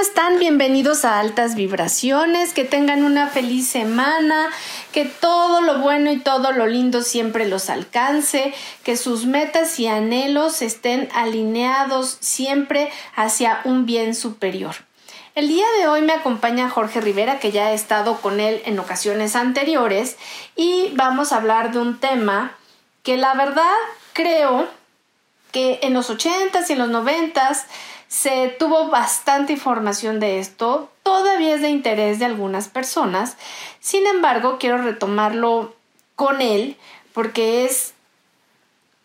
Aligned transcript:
¿cómo 0.00 0.08
están? 0.08 0.38
Bienvenidos 0.38 1.04
a 1.04 1.20
Altas 1.20 1.54
Vibraciones, 1.54 2.54
que 2.54 2.64
tengan 2.64 3.04
una 3.04 3.26
feliz 3.26 3.68
semana, 3.68 4.48
que 4.92 5.04
todo 5.04 5.60
lo 5.60 5.80
bueno 5.80 6.10
y 6.10 6.18
todo 6.18 6.52
lo 6.52 6.66
lindo 6.66 7.02
siempre 7.02 7.46
los 7.46 7.68
alcance, 7.68 8.54
que 8.82 8.96
sus 8.96 9.26
metas 9.26 9.78
y 9.78 9.88
anhelos 9.88 10.62
estén 10.62 11.10
alineados 11.12 12.16
siempre 12.20 12.90
hacia 13.14 13.60
un 13.64 13.84
bien 13.84 14.14
superior. 14.14 14.74
El 15.34 15.48
día 15.48 15.66
de 15.78 15.88
hoy 15.88 16.00
me 16.00 16.14
acompaña 16.14 16.70
Jorge 16.70 17.02
Rivera, 17.02 17.38
que 17.38 17.52
ya 17.52 17.72
he 17.72 17.74
estado 17.74 18.22
con 18.22 18.40
él 18.40 18.62
en 18.64 18.78
ocasiones 18.78 19.36
anteriores, 19.36 20.16
y 20.56 20.92
vamos 20.94 21.30
a 21.30 21.36
hablar 21.36 21.72
de 21.72 21.78
un 21.78 22.00
tema 22.00 22.56
que 23.02 23.18
la 23.18 23.34
verdad 23.34 23.74
creo 24.14 24.66
que 25.52 25.80
en 25.82 25.92
los 25.92 26.08
80s 26.08 26.70
y 26.70 26.72
en 26.72 26.78
los 26.78 26.88
90s 26.88 27.64
se 28.10 28.48
tuvo 28.58 28.88
bastante 28.88 29.52
información 29.52 30.18
de 30.18 30.40
esto, 30.40 30.90
todavía 31.04 31.54
es 31.54 31.62
de 31.62 31.68
interés 31.70 32.18
de 32.18 32.24
algunas 32.24 32.66
personas, 32.66 33.36
sin 33.78 34.04
embargo 34.04 34.58
quiero 34.58 34.78
retomarlo 34.78 35.76
con 36.16 36.42
él 36.42 36.76
porque 37.12 37.64
es 37.64 37.94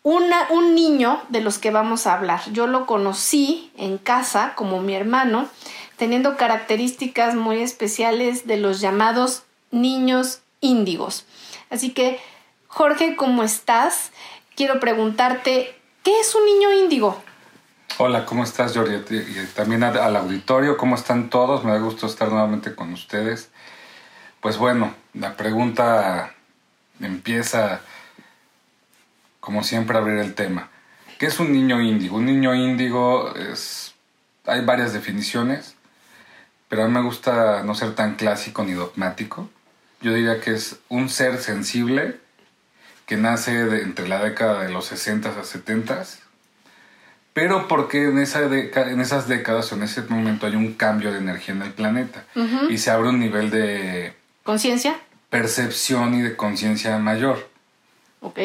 un 0.02 0.74
niño 0.74 1.22
de 1.28 1.40
los 1.40 1.58
que 1.58 1.70
vamos 1.70 2.06
a 2.08 2.14
hablar. 2.14 2.40
Yo 2.52 2.66
lo 2.66 2.84
conocí 2.86 3.70
en 3.76 3.96
casa 3.96 4.54
como 4.56 4.80
mi 4.80 4.94
hermano, 4.94 5.48
teniendo 5.96 6.36
características 6.36 7.36
muy 7.36 7.62
especiales 7.62 8.48
de 8.48 8.56
los 8.56 8.80
llamados 8.80 9.44
niños 9.70 10.40
índigos. 10.60 11.26
Así 11.70 11.90
que, 11.90 12.20
Jorge, 12.66 13.14
¿cómo 13.14 13.44
estás? 13.44 14.10
Quiero 14.56 14.80
preguntarte, 14.80 15.76
¿qué 16.02 16.18
es 16.20 16.34
un 16.34 16.44
niño 16.44 16.72
índigo? 16.72 17.22
Hola, 17.98 18.26
¿cómo 18.26 18.44
estás, 18.44 18.76
Jordi? 18.76 18.96
Y 19.08 19.46
también 19.54 19.82
al 19.82 20.16
auditorio, 20.16 20.76
¿cómo 20.76 20.96
están 20.96 21.30
todos? 21.30 21.64
Me 21.64 21.72
da 21.72 21.78
gusto 21.78 22.06
estar 22.06 22.28
nuevamente 22.28 22.74
con 22.74 22.92
ustedes. 22.92 23.48
Pues 24.42 24.58
bueno, 24.58 24.94
la 25.14 25.34
pregunta 25.34 26.34
empieza, 27.00 27.80
como 29.40 29.64
siempre, 29.64 29.96
a 29.96 30.00
abrir 30.00 30.18
el 30.18 30.34
tema. 30.34 30.68
¿Qué 31.18 31.24
es 31.24 31.40
un 31.40 31.52
niño 31.52 31.80
índigo? 31.80 32.18
Un 32.18 32.26
niño 32.26 32.54
índigo 32.54 33.34
es... 33.34 33.94
Hay 34.44 34.62
varias 34.62 34.92
definiciones, 34.92 35.74
pero 36.68 36.84
a 36.84 36.88
mí 36.88 36.92
me 36.92 37.00
gusta 37.00 37.62
no 37.62 37.74
ser 37.74 37.94
tan 37.94 38.16
clásico 38.16 38.62
ni 38.62 38.72
dogmático. 38.74 39.48
Yo 40.02 40.12
diría 40.12 40.42
que 40.42 40.52
es 40.52 40.80
un 40.90 41.08
ser 41.08 41.40
sensible 41.40 42.20
que 43.06 43.16
nace 43.16 43.58
entre 43.80 44.06
la 44.06 44.22
década 44.22 44.64
de 44.64 44.68
los 44.68 44.84
60 44.84 45.30
a 45.30 45.44
70 45.44 46.04
pero 47.36 47.68
porque 47.68 48.04
en, 48.04 48.18
esa 48.18 48.46
en 48.46 48.98
esas 48.98 49.28
décadas 49.28 49.70
o 49.70 49.74
en 49.74 49.82
ese 49.82 50.00
momento 50.04 50.46
hay 50.46 50.56
un 50.56 50.72
cambio 50.72 51.12
de 51.12 51.18
energía 51.18 51.54
en 51.54 51.60
el 51.60 51.70
planeta 51.70 52.24
y 52.70 52.78
se 52.78 52.90
abre 52.90 53.10
un 53.10 53.20
nivel 53.20 53.50
de... 53.50 54.14
¿Conciencia? 54.42 54.98
Percepción 55.28 56.14
y 56.14 56.22
de 56.22 56.34
conciencia 56.34 56.96
mayor. 56.96 57.46
Ok. 58.22 58.38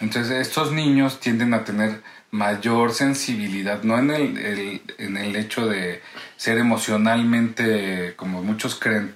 Entonces 0.00 0.32
estos 0.32 0.72
niños 0.72 1.20
tienden 1.20 1.54
a 1.54 1.62
tener 1.62 2.02
mayor 2.32 2.92
sensibilidad, 2.92 3.84
no 3.84 3.96
en 3.96 4.10
el, 4.10 4.82
en 4.98 5.16
el 5.16 5.36
hecho 5.36 5.68
de 5.68 6.02
ser 6.36 6.58
emocionalmente, 6.58 8.14
como 8.16 8.42
muchos 8.42 8.74
creen, 8.74 9.14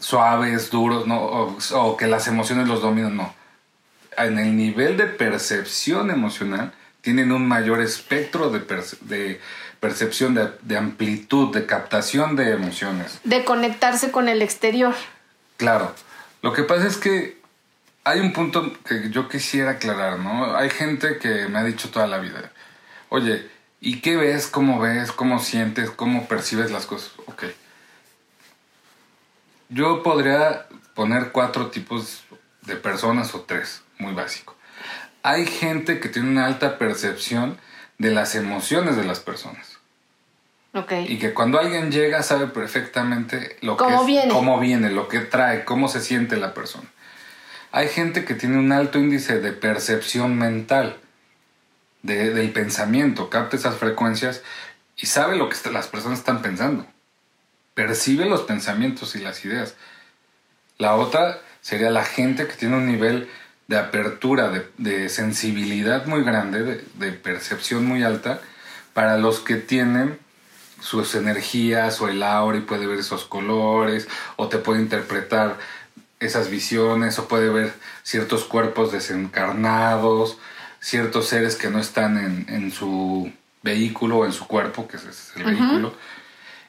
suaves, 0.00 0.70
duros, 0.70 1.06
¿no? 1.06 1.20
o, 1.20 1.58
o 1.74 1.96
que 1.98 2.06
las 2.06 2.28
emociones 2.28 2.66
los 2.66 2.80
dominan, 2.80 3.14
no. 3.14 3.34
En 4.16 4.38
el 4.38 4.56
nivel 4.56 4.96
de 4.96 5.04
percepción 5.04 6.10
emocional, 6.10 6.72
tienen 7.04 7.32
un 7.32 7.46
mayor 7.46 7.82
espectro 7.82 8.48
de, 8.48 8.60
de 9.02 9.40
percepción, 9.78 10.34
de, 10.62 10.76
amplitud, 10.76 11.54
de 11.54 11.66
captación 11.66 12.34
de 12.34 12.52
emociones. 12.52 13.20
De 13.24 13.44
conectarse 13.44 14.10
con 14.10 14.28
el 14.28 14.40
exterior. 14.40 14.94
Claro. 15.58 15.94
Lo 16.40 16.54
que 16.54 16.62
pasa 16.62 16.86
es 16.86 16.96
que 16.96 17.38
hay 18.04 18.20
un 18.20 18.32
punto 18.32 18.72
que 18.84 19.10
yo 19.10 19.28
quisiera 19.28 19.72
aclarar, 19.72 20.18
¿no? 20.18 20.56
Hay 20.56 20.70
gente 20.70 21.18
que 21.18 21.46
me 21.48 21.58
ha 21.58 21.64
dicho 21.64 21.90
toda 21.90 22.06
la 22.06 22.18
vida, 22.18 22.50
oye, 23.10 23.50
¿y 23.80 24.00
qué 24.00 24.16
ves? 24.16 24.46
¿Cómo 24.46 24.80
ves? 24.80 25.12
¿Cómo 25.12 25.38
sientes? 25.40 25.90
¿Cómo 25.90 26.26
percibes 26.26 26.70
las 26.70 26.86
cosas? 26.86 27.12
Ok. 27.26 27.44
Yo 29.68 30.02
podría 30.02 30.68
poner 30.94 31.32
cuatro 31.32 31.66
tipos 31.66 32.24
de 32.62 32.76
personas 32.76 33.34
o 33.34 33.42
tres, 33.42 33.82
muy 33.98 34.14
básico 34.14 34.53
hay 35.24 35.46
gente 35.46 36.00
que 36.00 36.10
tiene 36.10 36.28
una 36.28 36.44
alta 36.44 36.76
percepción 36.76 37.56
de 37.96 38.10
las 38.10 38.34
emociones 38.34 38.94
de 38.94 39.04
las 39.04 39.20
personas. 39.20 39.78
Okay. 40.74 41.10
Y 41.10 41.18
que 41.18 41.32
cuando 41.32 41.58
alguien 41.58 41.90
llega 41.90 42.22
sabe 42.22 42.46
perfectamente 42.46 43.56
lo 43.62 43.76
que 43.78 43.86
viene? 44.06 44.30
cómo 44.30 44.60
viene, 44.60 44.90
lo 44.90 45.08
que 45.08 45.20
trae, 45.20 45.64
cómo 45.64 45.88
se 45.88 46.00
siente 46.00 46.36
la 46.36 46.52
persona. 46.52 46.88
Hay 47.72 47.88
gente 47.88 48.26
que 48.26 48.34
tiene 48.34 48.58
un 48.58 48.70
alto 48.70 48.98
índice 48.98 49.40
de 49.40 49.52
percepción 49.52 50.36
mental, 50.36 50.98
del 52.02 52.52
pensamiento, 52.52 53.30
capta 53.30 53.56
esas 53.56 53.76
frecuencias 53.76 54.42
y 54.98 55.06
sabe 55.06 55.36
lo 55.36 55.48
que 55.48 55.56
las 55.70 55.86
personas 55.86 56.18
están 56.18 56.42
pensando. 56.42 56.86
Percibe 57.72 58.26
los 58.26 58.42
pensamientos 58.42 59.16
y 59.16 59.20
las 59.20 59.42
ideas. 59.46 59.74
La 60.76 60.96
otra 60.96 61.40
sería 61.62 61.88
la 61.88 62.04
gente 62.04 62.46
que 62.46 62.54
tiene 62.54 62.76
un 62.76 62.86
nivel 62.86 63.30
de 63.66 63.78
apertura, 63.78 64.52
de, 64.76 65.08
sensibilidad 65.08 66.06
muy 66.06 66.22
grande, 66.22 66.84
de, 66.94 67.12
percepción 67.12 67.86
muy 67.86 68.02
alta, 68.02 68.40
para 68.92 69.16
los 69.16 69.40
que 69.40 69.56
tienen 69.56 70.18
sus 70.80 71.14
energías 71.14 72.00
o 72.00 72.08
el 72.08 72.22
aura 72.22 72.58
y 72.58 72.62
puede 72.62 72.86
ver 72.86 72.98
esos 72.98 73.24
colores, 73.24 74.06
o 74.36 74.48
te 74.48 74.58
puede 74.58 74.80
interpretar 74.80 75.58
esas 76.20 76.50
visiones, 76.50 77.18
o 77.18 77.26
puede 77.26 77.48
ver 77.48 77.72
ciertos 78.02 78.44
cuerpos 78.44 78.92
desencarnados, 78.92 80.38
ciertos 80.80 81.28
seres 81.28 81.56
que 81.56 81.70
no 81.70 81.78
están 81.78 82.44
en, 82.48 82.70
su 82.70 83.32
vehículo 83.62 84.18
o 84.18 84.26
en 84.26 84.32
su 84.32 84.46
cuerpo, 84.46 84.86
que 84.86 84.98
es 84.98 85.32
el 85.36 85.44
vehículo. 85.44 85.94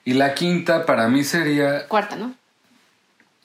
Y 0.06 0.14
la 0.14 0.34
quinta 0.34 0.86
para 0.86 1.10
mí 1.10 1.24
sería... 1.24 1.88
Cuarta, 1.88 2.16
¿no? 2.16 2.36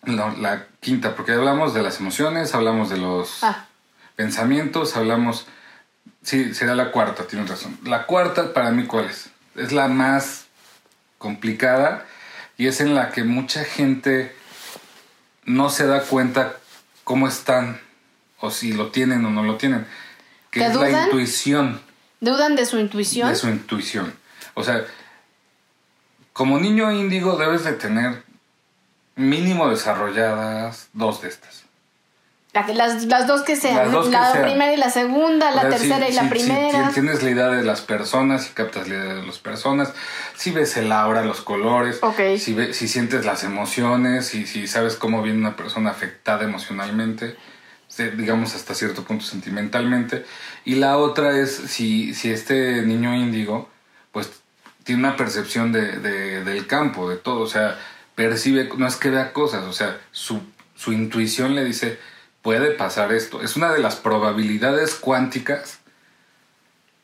No, 0.05 0.34
la 0.37 0.66
quinta, 0.81 1.15
porque 1.15 1.33
hablamos 1.33 1.75
de 1.75 1.83
las 1.83 2.01
emociones, 2.01 2.55
hablamos 2.55 2.91
de 2.91 2.97
los 2.97 3.45
ah. 3.45 3.67
pensamientos, 4.17 4.97
hablamos... 4.97 5.47
Sí, 6.23 6.55
será 6.55 6.75
la 6.75 6.91
cuarta, 6.91 7.27
tienes 7.27 7.49
razón. 7.49 7.79
La 7.85 8.07
cuarta, 8.07 8.53
para 8.53 8.71
mí, 8.71 8.87
¿cuál 8.87 9.07
es? 9.07 9.31
Es 9.57 9.73
la 9.73 9.89
más 9.89 10.47
complicada 11.19 12.07
y 12.57 12.67
es 12.67 12.81
en 12.81 12.95
la 12.95 13.11
que 13.11 13.25
mucha 13.25 13.65
gente 13.65 14.35
no 15.45 15.71
se 15.71 15.87
da 15.87 16.03
cuenta 16.03 16.57
cómo 17.05 17.27
están 17.27 17.81
o 18.39 18.51
si 18.51 18.73
lo 18.73 18.91
tienen 18.91 19.25
o 19.25 19.31
no 19.31 19.43
lo 19.43 19.57
tienen. 19.57 19.87
Que 20.51 20.67
es 20.67 20.75
la 20.75 21.05
intuición. 21.05 21.81
¿Dudan 22.21 22.57
de 22.57 22.67
su 22.67 22.79
intuición? 22.79 23.29
De 23.29 23.37
su 23.37 23.49
intuición. 23.49 24.13
O 24.55 24.65
sea, 24.65 24.85
como 26.33 26.59
niño 26.59 26.91
índigo 26.93 27.37
debes 27.37 27.65
de 27.65 27.73
tener 27.73 28.25
mínimo 29.16 29.69
desarrolladas 29.69 30.88
dos 30.93 31.22
de 31.22 31.28
estas. 31.28 31.65
Las, 32.53 33.04
las 33.04 33.28
dos 33.28 33.43
que 33.43 33.54
sean, 33.54 33.93
la 34.10 34.32
primera 34.43 34.75
y 34.75 34.76
la 34.76 34.91
segunda, 34.91 35.53
la 35.53 35.69
tercera 35.69 36.09
y 36.09 36.12
la 36.12 36.28
primera. 36.28 36.88
Si, 36.88 36.94
tienes 36.94 37.22
la 37.22 37.31
idea 37.31 37.47
de 37.47 37.62
las 37.62 37.81
personas, 37.81 38.43
si 38.43 38.50
captas 38.50 38.88
la 38.88 38.97
idea 38.97 39.15
de 39.15 39.22
las 39.22 39.38
personas, 39.38 39.93
si 40.37 40.50
ves 40.50 40.76
el 40.76 40.91
aura, 40.91 41.22
los 41.22 41.43
colores, 41.43 42.00
si, 42.38 42.75
si 42.75 42.88
sientes 42.88 43.25
las 43.25 43.44
emociones, 43.44 44.26
si, 44.26 44.47
si 44.47 44.66
sabes 44.66 44.97
cómo 44.97 45.22
viene 45.22 45.38
una 45.38 45.54
persona 45.54 45.91
afectada 45.91 46.42
emocionalmente, 46.42 47.37
digamos 48.16 48.56
hasta 48.56 48.75
cierto 48.75 49.04
punto 49.04 49.25
sentimentalmente. 49.25 50.25
Y 50.65 50.75
la 50.75 50.98
otra 50.98 51.38
es 51.38 51.54
si, 51.54 52.15
si 52.15 52.33
este 52.33 52.83
niño 52.83 53.15
índigo, 53.15 53.68
pues 54.10 54.28
tiene 54.83 55.03
una 55.06 55.16
percepción 55.16 55.71
de, 55.71 56.01
de, 56.01 56.42
del 56.42 56.66
campo, 56.66 57.09
de 57.09 57.16
todo, 57.16 57.42
o 57.42 57.47
sea, 57.47 57.78
percibe, 58.15 58.68
no 58.77 58.86
es 58.86 58.97
que 58.97 59.10
vea 59.10 59.33
cosas, 59.33 59.65
o 59.65 59.72
sea, 59.72 60.01
su, 60.12 60.41
su 60.74 60.92
intuición 60.92 61.54
le 61.54 61.65
dice, 61.65 61.98
puede 62.42 62.72
pasar 62.72 63.12
esto. 63.12 63.42
Es 63.42 63.57
una 63.57 63.72
de 63.72 63.80
las 63.80 63.97
probabilidades 63.97 64.95
cuánticas 64.95 65.78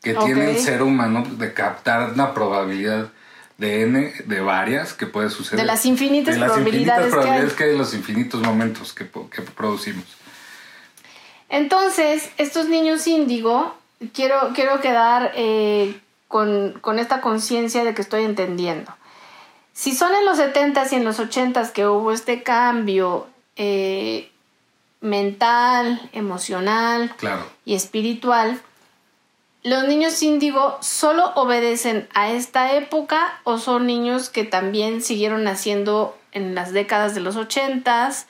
que 0.03 0.15
tiene 0.15 0.53
el 0.53 0.59
ser 0.59 0.83
humano 0.83 1.27
de 1.29 1.53
captar 1.53 2.13
una 2.13 2.33
probabilidad 2.33 3.11
de 3.59 3.83
n, 3.83 4.13
de 4.25 4.41
varias, 4.41 4.93
que 4.93 5.07
puede 5.07 5.31
suceder. 5.31 5.61
De 5.61 5.67
las 5.67 5.85
infinitas 5.87 6.35
de 6.35 6.41
las 6.41 6.53
probabilidades, 6.53 7.07
infinitas 7.07 7.11
probabilidades 7.11 7.55
que, 7.55 7.65
hay. 7.65 7.71
de 7.71 7.79
los 7.79 7.95
infinitos 7.95 8.41
momentos 8.43 8.93
que, 8.93 9.09
que 9.09 9.43
producimos. 9.43 10.05
Entonces, 11.49 12.31
estos 12.39 12.69
niños 12.69 13.07
índigo, 13.07 13.77
quiero, 14.13 14.53
quiero 14.55 14.81
quedar 14.81 15.33
eh, 15.35 15.99
con, 16.29 16.79
con 16.81 16.99
esta 16.99 17.21
conciencia 17.21 17.85
de 17.85 17.95
que 17.95 18.03
estoy 18.03 18.25
entendiendo. 18.25 18.95
Si 19.77 19.95
son 19.95 20.15
en 20.15 20.25
los 20.25 20.39
70s 20.39 20.91
y 20.93 20.95
en 20.95 21.05
los 21.05 21.21
80s 21.21 21.71
que 21.73 21.87
hubo 21.87 22.11
este 22.11 22.43
cambio 22.43 23.27
eh, 23.57 24.33
mental, 25.03 26.01
emocional 26.15 27.15
y 27.67 27.75
espiritual, 27.75 28.59
¿Los 29.67 29.89
niños 29.89 30.23
índigo 30.23 30.79
solo 30.81 31.33
obedecen 31.35 32.09
a 32.15 32.31
esta 32.31 32.77
época 32.77 33.41
o 33.43 33.59
son 33.59 33.85
niños 33.85 34.31
que 34.31 34.45
también 34.45 35.03
siguieron 35.03 35.43
naciendo 35.43 36.17
en 36.31 36.55
las 36.55 36.73
décadas 36.73 37.17
de 37.17 37.21
los 37.21 37.35
ochentas? 37.35 38.29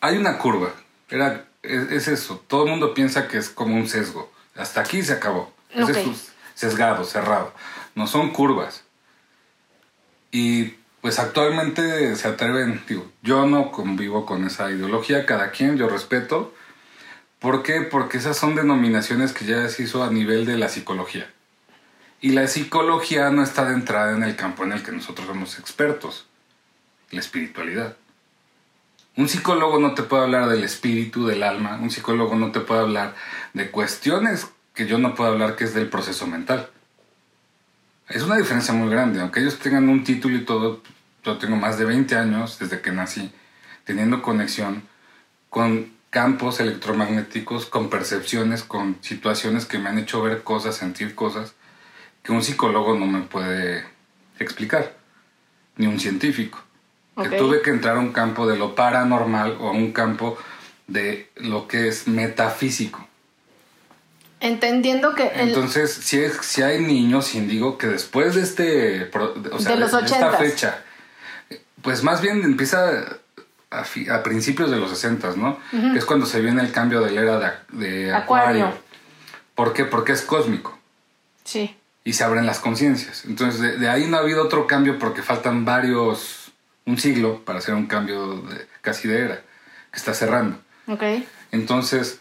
Hay 0.00 0.16
una 0.16 0.38
curva. 0.38 0.74
Era, 1.08 1.46
es, 1.62 2.08
eso. 2.08 2.42
Todo 2.48 2.64
el 2.64 2.70
mundo 2.70 2.94
piensa 2.94 3.28
que 3.28 3.38
es 3.38 3.48
como 3.48 3.76
un 3.76 3.86
sesgo. 3.86 4.28
Hasta 4.56 4.80
aquí 4.80 5.04
se 5.04 5.12
acabó. 5.12 5.52
Es 5.70 6.32
sesgado, 6.56 7.04
cerrado. 7.04 7.52
No 7.94 8.08
son 8.08 8.32
curvas. 8.32 8.82
Y 10.34 10.74
pues 11.00 11.20
actualmente 11.20 12.16
se 12.16 12.26
atreven, 12.26 12.82
digo, 12.88 13.08
yo 13.22 13.46
no 13.46 13.70
convivo 13.70 14.26
con 14.26 14.44
esa 14.44 14.68
ideología, 14.68 15.26
cada 15.26 15.52
quien, 15.52 15.76
yo 15.76 15.88
respeto. 15.88 16.52
¿Por 17.38 17.62
qué? 17.62 17.82
Porque 17.82 18.18
esas 18.18 18.36
son 18.36 18.56
denominaciones 18.56 19.32
que 19.32 19.44
ya 19.44 19.68
se 19.68 19.84
hizo 19.84 20.02
a 20.02 20.10
nivel 20.10 20.44
de 20.44 20.58
la 20.58 20.68
psicología. 20.68 21.30
Y 22.20 22.30
la 22.30 22.48
psicología 22.48 23.30
no 23.30 23.44
está 23.44 23.66
de 23.66 23.74
entrada 23.74 24.16
en 24.16 24.24
el 24.24 24.34
campo 24.34 24.64
en 24.64 24.72
el 24.72 24.82
que 24.82 24.90
nosotros 24.90 25.28
somos 25.28 25.56
expertos, 25.60 26.26
la 27.12 27.20
espiritualidad. 27.20 27.96
Un 29.16 29.28
psicólogo 29.28 29.78
no 29.78 29.94
te 29.94 30.02
puede 30.02 30.24
hablar 30.24 30.48
del 30.48 30.64
espíritu, 30.64 31.28
del 31.28 31.44
alma, 31.44 31.78
un 31.80 31.92
psicólogo 31.92 32.34
no 32.34 32.50
te 32.50 32.58
puede 32.58 32.80
hablar 32.80 33.14
de 33.52 33.70
cuestiones 33.70 34.48
que 34.74 34.88
yo 34.88 34.98
no 34.98 35.14
puedo 35.14 35.30
hablar 35.30 35.54
que 35.54 35.62
es 35.62 35.74
del 35.74 35.88
proceso 35.88 36.26
mental. 36.26 36.70
Es 38.08 38.22
una 38.22 38.36
diferencia 38.36 38.74
muy 38.74 38.90
grande, 38.90 39.20
aunque 39.20 39.40
ellos 39.40 39.58
tengan 39.58 39.88
un 39.88 40.04
título 40.04 40.36
y 40.36 40.44
todo, 40.44 40.82
yo 41.24 41.38
tengo 41.38 41.56
más 41.56 41.78
de 41.78 41.86
20 41.86 42.16
años 42.16 42.58
desde 42.58 42.80
que 42.80 42.92
nací, 42.92 43.32
teniendo 43.84 44.20
conexión 44.20 44.82
con 45.48 45.92
campos 46.10 46.60
electromagnéticos, 46.60 47.66
con 47.66 47.88
percepciones, 47.88 48.62
con 48.62 48.98
situaciones 49.00 49.66
que 49.66 49.78
me 49.78 49.88
han 49.88 49.98
hecho 49.98 50.22
ver 50.22 50.42
cosas, 50.42 50.76
sentir 50.76 51.14
cosas, 51.14 51.54
que 52.22 52.32
un 52.32 52.42
psicólogo 52.42 52.96
no 52.98 53.06
me 53.06 53.22
puede 53.22 53.84
explicar, 54.38 54.96
ni 55.76 55.86
un 55.86 55.98
científico. 55.98 56.62
Que 57.16 57.36
tuve 57.36 57.62
que 57.62 57.70
entrar 57.70 57.96
a 57.96 58.00
un 58.00 58.12
campo 58.12 58.46
de 58.46 58.58
lo 58.58 58.74
paranormal 58.74 59.56
o 59.60 59.68
a 59.68 59.72
un 59.72 59.92
campo 59.92 60.36
de 60.88 61.30
lo 61.36 61.68
que 61.68 61.88
es 61.88 62.08
metafísico. 62.08 63.06
Entendiendo 64.40 65.14
que... 65.14 65.30
Entonces, 65.34 65.92
si, 65.92 66.20
si 66.42 66.62
hay 66.62 66.80
niños 66.80 67.34
índigo 67.34 67.78
que 67.78 67.86
después 67.86 68.34
de 68.34 68.42
este... 68.42 69.10
O 69.52 69.58
sea, 69.58 69.74
de, 69.74 69.80
los 69.80 69.92
esta 69.94 70.32
fecha, 70.32 70.82
pues 71.82 72.02
más 72.02 72.20
bien 72.20 72.42
empieza 72.42 73.18
a, 73.70 74.22
principios 74.22 74.70
de 74.70 74.76
los 74.76 74.90
60, 74.90 75.34
¿no? 75.36 75.58
es 75.96 76.04
cuando 76.04 76.26
se 76.26 76.40
viene 76.40 76.62
el 76.62 76.72
cambio 76.72 77.00
de 77.00 77.10
la 77.10 77.20
era 77.20 77.64
de, 77.70 78.12
acuario. 78.12 78.72
¿Por 79.54 79.72
qué? 79.72 79.84
Porque 79.84 80.12
es 80.12 80.22
cósmico. 80.22 80.78
Sí. 81.44 81.76
Y 82.04 82.12
se 82.12 82.24
abren 82.24 82.46
las 82.46 82.58
conciencias. 82.58 83.24
Entonces, 83.24 83.80
de, 83.80 83.88
ahí 83.88 84.06
no 84.06 84.16
ha 84.16 84.20
habido 84.20 84.42
otro 84.42 84.66
cambio 84.66 84.98
porque 84.98 85.22
faltan 85.22 85.64
varios, 85.64 86.52
un 86.86 86.98
siglo 86.98 87.44
para 87.44 87.60
hacer 87.60 87.74
un 87.74 87.86
cambio 87.86 88.36
de, 88.42 88.66
casi 88.80 89.08
de 89.08 89.20
era, 89.20 89.36
que 89.90 89.98
está 89.98 90.14
cerrando. 90.14 90.58
Ok. 90.86 91.02
Entonces, 91.52 92.20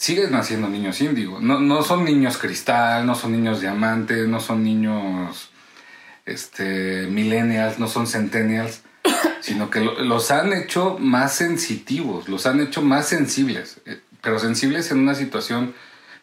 siguen 0.00 0.32
naciendo 0.32 0.66
niños 0.70 0.98
índigo. 1.02 1.40
No, 1.40 1.60
no 1.60 1.82
son 1.82 2.06
niños 2.06 2.38
cristal, 2.38 3.04
no 3.04 3.14
son 3.14 3.32
niños 3.32 3.60
diamante, 3.60 4.26
no 4.26 4.40
son 4.40 4.64
niños 4.64 5.50
este, 6.24 7.06
millennials, 7.06 7.78
no 7.78 7.86
son 7.86 8.06
centennials, 8.06 8.80
sino 9.42 9.68
que 9.68 9.80
los 9.80 10.30
han 10.30 10.54
hecho 10.54 10.96
más 10.98 11.34
sensitivos, 11.34 12.30
los 12.30 12.46
han 12.46 12.60
hecho 12.60 12.80
más 12.80 13.08
sensibles, 13.08 13.82
eh, 13.84 14.00
pero 14.22 14.38
sensibles 14.38 14.90
en 14.90 15.00
una 15.00 15.14
situación 15.14 15.74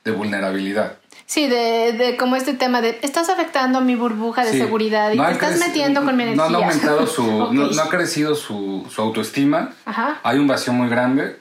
de 0.03 0.09
vulnerabilidad. 0.09 0.97
Sí, 1.27 1.45
de, 1.45 1.93
de 1.93 2.17
como 2.17 2.35
este 2.35 2.55
tema 2.55 2.81
de 2.81 2.97
estás 3.03 3.29
afectando 3.29 3.81
mi 3.81 3.93
burbuja 3.93 4.43
de 4.43 4.53
seguridad 4.53 5.11
y 5.11 5.17
te 5.17 5.31
estás 5.33 5.59
metiendo 5.59 6.03
con 6.03 6.17
mi 6.17 6.23
energía. 6.23 6.49
No 6.49 6.57
ha 6.57 6.61
aumentado 6.63 7.05
su, 7.05 7.23
no, 7.53 7.65
ha 7.79 7.89
crecido 7.89 8.33
su, 8.33 8.87
su 8.89 9.01
autoestima. 9.03 9.75
Ajá. 9.85 10.19
Hay 10.23 10.39
un 10.39 10.47
vacío 10.47 10.73
muy 10.73 10.89
grande 10.89 11.39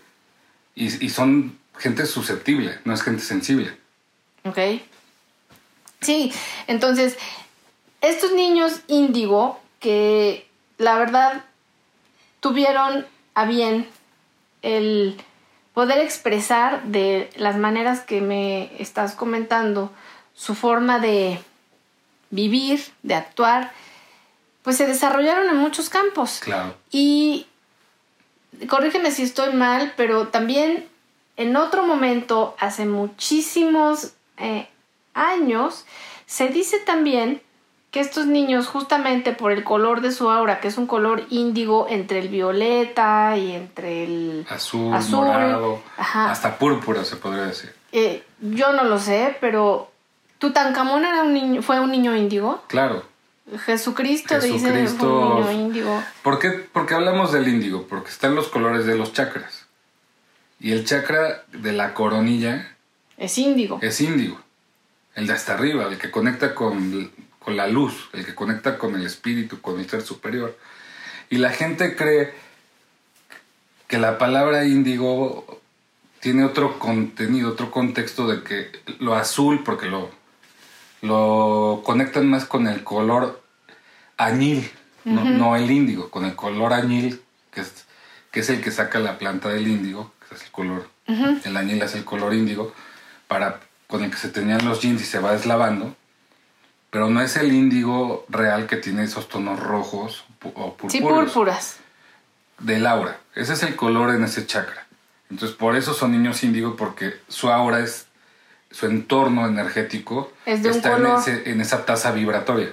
y, 0.74 1.06
y 1.06 1.08
son 1.08 1.56
gente 1.78 2.06
susceptible, 2.06 2.78
no 2.84 2.94
es 2.94 3.02
gente 3.02 3.22
sensible. 3.22 3.76
Ok. 4.44 4.58
Sí, 6.00 6.32
entonces, 6.66 7.16
estos 8.00 8.32
niños 8.32 8.80
índigo 8.86 9.60
que 9.80 10.46
la 10.78 10.98
verdad 10.98 11.44
tuvieron 12.40 13.06
a 13.34 13.44
bien 13.44 13.88
el 14.62 15.16
poder 15.74 15.98
expresar 15.98 16.84
de 16.84 17.30
las 17.36 17.56
maneras 17.56 18.00
que 18.00 18.20
me 18.20 18.70
estás 18.80 19.14
comentando 19.14 19.92
su 20.34 20.54
forma 20.54 20.98
de 20.98 21.38
vivir, 22.30 22.84
de 23.02 23.14
actuar, 23.14 23.72
pues 24.62 24.76
se 24.76 24.86
desarrollaron 24.86 25.48
en 25.48 25.56
muchos 25.56 25.88
campos. 25.88 26.40
Claro. 26.40 26.74
Y 26.90 27.46
corrígeme 28.68 29.10
si 29.10 29.22
estoy 29.22 29.52
mal, 29.52 29.92
pero 29.96 30.28
también 30.28 30.88
en 31.36 31.56
otro 31.56 31.84
momento, 31.84 32.56
hace 32.58 32.86
muchísimos 32.86 34.14
eh, 34.38 34.68
años, 35.14 35.84
se 36.26 36.48
dice 36.48 36.78
también 36.80 37.42
que 37.90 38.00
estos 38.00 38.26
niños, 38.26 38.66
justamente 38.66 39.32
por 39.32 39.52
el 39.52 39.64
color 39.64 40.00
de 40.00 40.12
su 40.12 40.30
aura, 40.30 40.60
que 40.60 40.68
es 40.68 40.76
un 40.76 40.86
color 40.86 41.24
índigo 41.30 41.86
entre 41.88 42.18
el 42.18 42.28
violeta 42.28 43.36
y 43.36 43.52
entre 43.52 44.04
el 44.04 44.46
azul, 44.50 44.94
morado, 45.10 45.80
hasta 45.96 46.58
púrpura 46.58 47.04
se 47.04 47.16
podría 47.16 47.44
decir. 47.44 47.74
Eh, 47.92 48.24
yo 48.40 48.72
no 48.72 48.84
lo 48.84 48.98
sé, 48.98 49.36
pero 49.40 49.90
¿Tutankamón 50.38 51.04
era 51.04 51.22
un 51.22 51.32
niño, 51.32 51.62
fue 51.62 51.80
un 51.80 51.90
niño 51.90 52.14
índigo? 52.14 52.62
Claro. 52.66 53.02
Jesucristo, 53.64 54.40
dice 54.40 54.88
fue 54.88 55.08
un 55.08 55.36
niño 55.36 55.52
índigo. 55.52 56.02
¿Por 56.22 56.38
qué? 56.38 56.50
Porque 56.50 56.94
hablamos 56.94 57.32
del 57.32 57.46
índigo, 57.48 57.86
porque 57.88 58.10
están 58.10 58.34
los 58.34 58.48
colores 58.48 58.86
de 58.86 58.96
los 58.96 59.12
chakras. 59.12 59.65
Y 60.58 60.72
el 60.72 60.84
chakra 60.84 61.44
de 61.52 61.72
la 61.72 61.94
coronilla 61.94 62.76
es 63.16 63.38
índigo. 63.38 63.78
Es 63.82 64.00
índigo. 64.00 64.40
El 65.14 65.26
de 65.26 65.32
hasta 65.32 65.54
arriba, 65.54 65.86
el 65.86 65.98
que 65.98 66.10
conecta 66.10 66.54
con, 66.54 67.10
con 67.38 67.56
la 67.56 67.66
luz, 67.66 68.08
el 68.12 68.24
que 68.26 68.34
conecta 68.34 68.78
con 68.78 68.94
el 68.94 69.06
espíritu, 69.06 69.60
con 69.60 69.80
el 69.80 69.88
ser 69.88 70.02
superior. 70.02 70.56
Y 71.30 71.38
la 71.38 71.50
gente 71.50 71.96
cree 71.96 72.32
que 73.86 73.98
la 73.98 74.18
palabra 74.18 74.66
índigo 74.66 75.60
tiene 76.20 76.44
otro 76.44 76.78
contenido, 76.78 77.50
otro 77.50 77.70
contexto 77.70 78.26
de 78.26 78.42
que 78.42 78.70
lo 78.98 79.14
azul, 79.14 79.62
porque 79.64 79.86
lo, 79.86 80.10
lo 81.02 81.82
conectan 81.84 82.28
más 82.28 82.44
con 82.44 82.66
el 82.66 82.82
color 82.84 83.42
añil, 84.16 84.70
no, 85.04 85.24
no, 85.24 85.56
el 85.56 85.70
índigo, 85.70 86.10
con 86.10 86.24
el 86.24 86.34
color 86.34 86.72
añil, 86.72 87.22
que 87.52 87.60
es, 87.60 87.86
que 88.32 88.40
es 88.40 88.50
el 88.50 88.60
que 88.60 88.72
saca 88.72 88.98
la 88.98 89.18
planta 89.18 89.50
del 89.50 89.68
índigo, 89.68 90.12
es 90.36 90.44
el 90.44 90.50
color, 90.50 90.88
el 91.06 91.56
añil 91.56 91.82
es 91.82 91.94
el 91.94 92.04
color 92.04 92.34
índigo, 92.34 92.72
para, 93.28 93.60
con 93.86 94.04
el 94.04 94.10
que 94.10 94.16
se 94.16 94.28
tenían 94.28 94.64
los 94.64 94.80
jeans 94.80 95.02
y 95.02 95.04
se 95.04 95.18
va 95.18 95.32
deslavando, 95.32 95.94
pero 96.90 97.10
no 97.10 97.20
es 97.20 97.36
el 97.36 97.52
índigo 97.52 98.24
real 98.28 98.66
que 98.66 98.76
tiene 98.76 99.04
esos 99.04 99.28
tonos 99.28 99.60
rojos 99.60 100.24
o 100.54 100.76
púrpuras. 100.76 100.92
Sí, 100.92 101.00
púrpuras. 101.00 101.76
Del 102.58 102.86
aura. 102.86 103.18
Ese 103.34 103.52
es 103.52 103.62
el 103.64 103.76
color 103.76 104.14
en 104.14 104.24
ese 104.24 104.46
chakra. 104.46 104.86
Entonces, 105.28 105.56
por 105.56 105.76
eso 105.76 105.92
son 105.92 106.12
niños 106.12 106.42
índigo, 106.44 106.76
porque 106.76 107.20
su 107.28 107.50
aura 107.50 107.80
es, 107.80 108.06
su 108.70 108.86
entorno 108.86 109.46
energético 109.46 110.32
está 110.46 110.96
En, 111.26 111.52
en 111.52 111.60
esa 111.60 111.84
tasa 111.84 112.12
vibratoria 112.12 112.72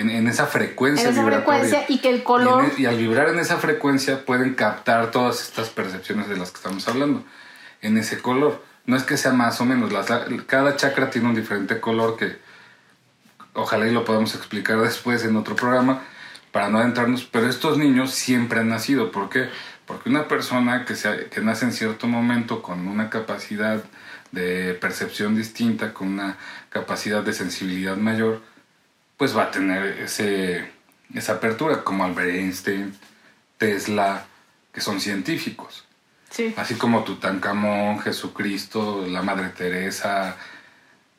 en, 0.00 0.28
esa 0.28 0.46
frecuencia. 0.46 1.08
En 1.08 1.14
esa 1.14 1.24
frecuencia 1.24 1.84
y 1.88 1.98
que 1.98 2.10
el 2.10 2.22
color... 2.22 2.72
Y, 2.76 2.86
al 2.86 2.96
vibrar 2.96 3.28
en 3.28 3.38
esa 3.38 3.56
frecuencia 3.56 4.24
pueden 4.24 4.54
captar 4.54 5.10
todas 5.10 5.42
estas 5.42 5.70
percepciones 5.70 6.28
de 6.28 6.36
las 6.36 6.50
que 6.50 6.56
estamos 6.56 6.86
hablando, 6.88 7.24
en 7.82 7.98
ese 7.98 8.20
color. 8.20 8.62
No 8.86 8.96
es 8.96 9.02
que 9.02 9.16
sea 9.16 9.32
más 9.32 9.60
o 9.60 9.64
menos, 9.64 9.92
cada 10.46 10.76
chakra 10.76 11.10
tiene 11.10 11.28
un 11.28 11.34
diferente 11.34 11.80
color 11.80 12.16
que 12.16 12.38
ojalá 13.54 13.86
y 13.86 13.92
lo 13.92 14.04
podamos 14.04 14.34
explicar 14.34 14.80
después 14.80 15.24
en 15.24 15.36
otro 15.36 15.56
programa 15.56 16.02
para 16.52 16.68
no 16.68 16.78
adentrarnos, 16.78 17.24
pero 17.24 17.48
estos 17.48 17.76
niños 17.76 18.12
siempre 18.12 18.60
han 18.60 18.68
nacido. 18.68 19.12
¿Por 19.12 19.28
qué? 19.28 19.48
Porque 19.86 20.08
una 20.08 20.28
persona 20.28 20.84
que, 20.84 20.94
que 21.30 21.40
nace 21.40 21.66
en 21.66 21.72
cierto 21.72 22.06
momento 22.06 22.62
con 22.62 22.86
una 22.86 23.10
capacidad 23.10 23.82
de 24.32 24.74
percepción 24.74 25.36
distinta, 25.36 25.92
con 25.92 26.08
una 26.08 26.36
capacidad 26.70 27.22
de 27.22 27.32
sensibilidad 27.32 27.96
mayor, 27.96 28.42
pues 29.18 29.36
va 29.36 29.44
a 29.44 29.50
tener 29.50 29.98
ese, 29.98 30.64
esa 31.12 31.34
apertura, 31.34 31.84
como 31.84 32.04
Albert 32.04 32.30
Einstein, 32.30 32.96
Tesla, 33.58 34.24
que 34.72 34.80
son 34.80 35.00
científicos. 35.00 35.84
Sí. 36.30 36.54
Así 36.56 36.76
como 36.76 37.04
Tutankamón, 37.04 38.00
Jesucristo, 38.00 39.04
la 39.06 39.22
Madre 39.22 39.48
Teresa. 39.48 40.36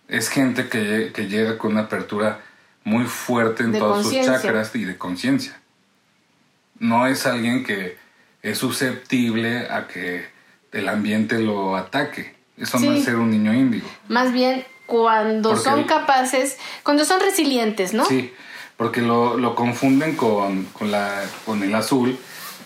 Es 0.08 0.29
gente 0.29 0.70
que, 0.70 1.12
llega 1.27 1.58
con 1.58 1.74
una 1.74 1.82
apertura 1.82 2.39
muy 2.84 3.06
fuerte 3.06 3.63
en 3.63 3.74
todos 3.74 4.03
sus 4.03 4.25
chakras 4.25 4.74
y 4.75 4.86
de 4.86 4.98
conciencia. 4.98 5.60
No 6.79 7.06
es 7.06 7.25
alguien 7.25 7.65
que 7.65 7.98
es 8.41 8.58
susceptible 8.58 9.70
a 9.70 9.88
que 9.88 10.25
el 10.72 10.88
ambiente 10.88 11.39
lo 11.39 11.75
ataque. 11.75 12.36
Eso 12.56 12.79
no 12.79 12.94
es 12.94 13.03
ser 13.03 13.18
un 13.18 13.29
niño 13.29 13.53
índigo. 13.53 13.89
Más 14.08 14.32
bien 14.32 14.65
cuando 14.89 15.55
son 15.55 15.86
capaces, 15.86 16.58
cuando 16.84 17.05
son 17.05 17.22
resilientes, 17.22 17.93
¿no? 17.93 18.05
Sí, 18.05 18.34
porque 18.75 19.01
lo, 19.01 19.38
lo 19.38 19.55
confunden 19.55 20.15
con, 20.15 20.65
con, 20.65 20.91
la, 20.91 21.24
con 21.46 21.63
el 21.63 21.74
azul, 21.74 22.17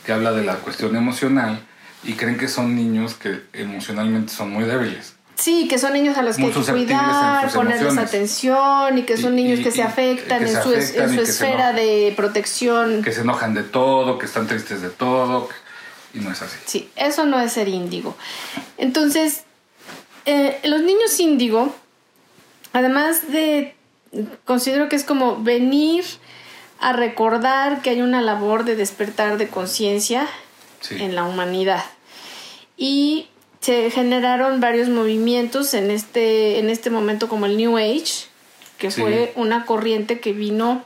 que 0.06 0.14
habla 0.14 0.32
de 0.32 0.44
la 0.44 0.56
cuestión 0.56 0.96
emocional, 0.96 1.60
y 2.04 2.14
creen 2.14 2.38
que 2.38 2.48
son 2.48 2.76
niños 2.76 3.14
que 3.14 3.42
emocionalmente 3.54 4.34
son 4.34 4.52
muy 4.52 4.64
débiles. 4.64 5.16
Sí, 5.36 5.68
que 5.68 5.78
son 5.78 5.94
niños 5.94 6.18
a 6.18 6.22
los 6.22 6.38
que 6.38 6.44
hay 6.44 6.52
que 6.52 6.72
cuidar, 6.72 7.52
ponerles 7.52 7.98
atención 7.98 8.98
y 8.98 9.02
que 9.04 9.18
son 9.18 9.36
niños 9.36 9.60
que 9.60 9.72
se 9.72 9.82
afectan, 9.82 10.44
en, 10.44 10.64
su, 10.64 10.72
esfera 10.74 11.74
de 11.74 12.14
protección. 12.16 13.04
Que 13.04 13.12
se 13.12 13.22
enojan 13.22 13.54
de 13.54 13.64
todo, 13.64 14.18
que 14.20 14.26
están 14.26 14.48
tristes 14.48 14.82
de 14.82 14.90
todo, 14.90 15.50
y 16.14 16.20
no 16.20 16.32
es 16.32 16.42
así. 16.42 16.58
Sí, 16.66 16.90
eso 16.96 17.26
no 17.26 17.40
es 17.40 17.52
ser 17.52 17.68
índigo. 17.68 18.16
Entonces, 18.78 19.44
eh, 20.26 20.60
los 20.64 20.82
niños 20.82 21.20
índigo, 21.20 21.76
además 22.74 23.32
de, 23.32 23.76
considero 24.46 24.90
que 24.90 24.96
es 24.96 25.04
como 25.04 25.42
venir 25.42 26.04
a 26.80 26.92
recordar 26.92 27.82
que 27.82 27.92
hay 27.92 28.02
una 28.02 28.22
labor 28.22 28.66
de 28.66 28.76
despertar 28.76 29.38
de 29.38 29.48
conciencia 29.48 30.28
en 30.92 31.16
la 31.16 31.24
humanidad. 31.24 31.84
Y 32.76 33.30
se 33.62 33.90
generaron 33.92 34.60
varios 34.60 34.90
movimientos 34.90 35.74
en 35.74 35.90
este, 35.90 36.60
en 36.60 36.70
este 36.70 36.90
momento 36.90 37.30
como 37.30 37.46
el 37.46 37.56
New 37.56 37.78
Age, 37.78 38.26
que 38.78 38.92
fue 38.92 39.32
una 39.38 39.66
corriente 39.66 40.20
que 40.20 40.34
vino 40.34 40.84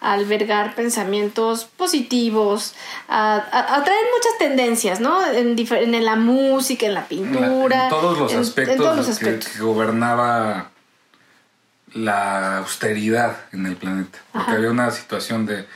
a 0.00 0.14
albergar 0.14 0.74
pensamientos 0.74 1.64
positivos, 1.64 2.74
a, 3.08 3.44
traer 3.84 4.04
muchas 4.16 4.38
tendencias, 4.38 4.98
¿no? 4.98 5.24
En, 5.30 5.56
en, 5.58 6.04
la 6.04 6.16
música, 6.16 6.86
en 6.86 6.94
la 6.94 7.06
pintura. 7.06 7.84
En, 7.84 7.90
todos 7.90 8.18
los 8.18 8.34
aspectos, 8.34 8.76
todos 8.76 8.96
los 8.96 9.08
aspectos. 9.08 9.52
Que, 9.52 9.62
gobernaba 9.62 10.72
la 11.92 12.58
austeridad 12.58 13.36
en 13.52 13.66
el 13.66 13.76
planeta. 13.76 14.18
Porque 14.32 14.52
había 14.52 14.70
una 14.70 14.90
situación 14.90 15.46
de 15.46 15.66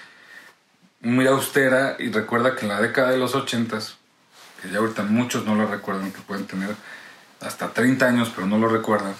muy 1.00 1.26
austera 1.26 1.96
y 1.98 2.10
recuerda 2.10 2.54
que 2.54 2.62
en 2.62 2.68
la 2.68 2.80
década 2.80 3.10
de 3.10 3.18
los 3.18 3.34
ochentas 3.34 3.96
que 4.62 4.70
ya 4.70 4.78
ahorita 4.78 5.02
muchos 5.02 5.44
no 5.44 5.56
lo 5.56 5.66
recuerdan, 5.66 6.12
que 6.12 6.20
pueden 6.20 6.46
tener 6.46 6.76
hasta 7.40 7.72
30 7.72 8.06
años, 8.06 8.32
pero 8.34 8.46
no 8.46 8.58
lo 8.58 8.68
recuerdan, 8.68 9.14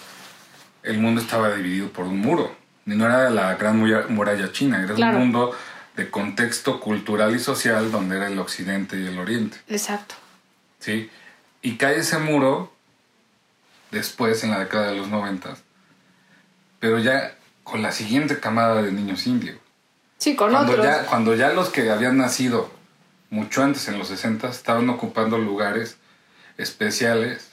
el 0.84 0.98
mundo 0.98 1.20
estaba 1.20 1.52
dividido 1.52 1.88
por 1.88 2.06
un 2.06 2.20
muro. 2.20 2.54
Y 2.86 2.90
no 2.90 3.06
era 3.06 3.28
la 3.30 3.54
gran 3.56 3.78
muralla 3.78 4.52
china, 4.52 4.82
era 4.82 4.94
un 4.94 5.18
mundo 5.18 5.56
de 5.96 6.10
contexto 6.10 6.80
cultural 6.80 7.34
y 7.34 7.40
social 7.40 7.90
donde 7.90 8.16
era 8.16 8.28
el 8.28 8.38
occidente 8.38 8.98
y 8.98 9.06
el 9.06 9.18
oriente. 9.18 9.58
Exacto. 9.68 10.14
¿Sí? 10.78 11.10
Y 11.60 11.76
cae 11.76 11.98
ese 11.98 12.18
muro 12.18 12.72
después, 13.90 14.42
en 14.44 14.50
la 14.50 14.60
década 14.60 14.88
de 14.88 14.96
los 14.96 15.08
90, 15.08 15.56
pero 16.82 16.98
ya 16.98 17.38
con 17.62 17.80
la 17.80 17.92
siguiente 17.92 18.40
camada 18.40 18.82
de 18.82 18.90
niños 18.90 19.28
indios. 19.28 19.56
Sí, 20.18 20.34
con 20.34 20.50
cuando 20.50 20.72
otros. 20.72 20.84
Ya, 20.84 21.06
cuando 21.06 21.36
ya 21.36 21.52
los 21.52 21.68
que 21.68 21.88
habían 21.88 22.18
nacido 22.18 22.68
mucho 23.30 23.62
antes, 23.62 23.86
en 23.86 24.00
los 24.00 24.08
60, 24.08 24.48
estaban 24.48 24.90
ocupando 24.90 25.38
lugares 25.38 25.96
especiales, 26.58 27.52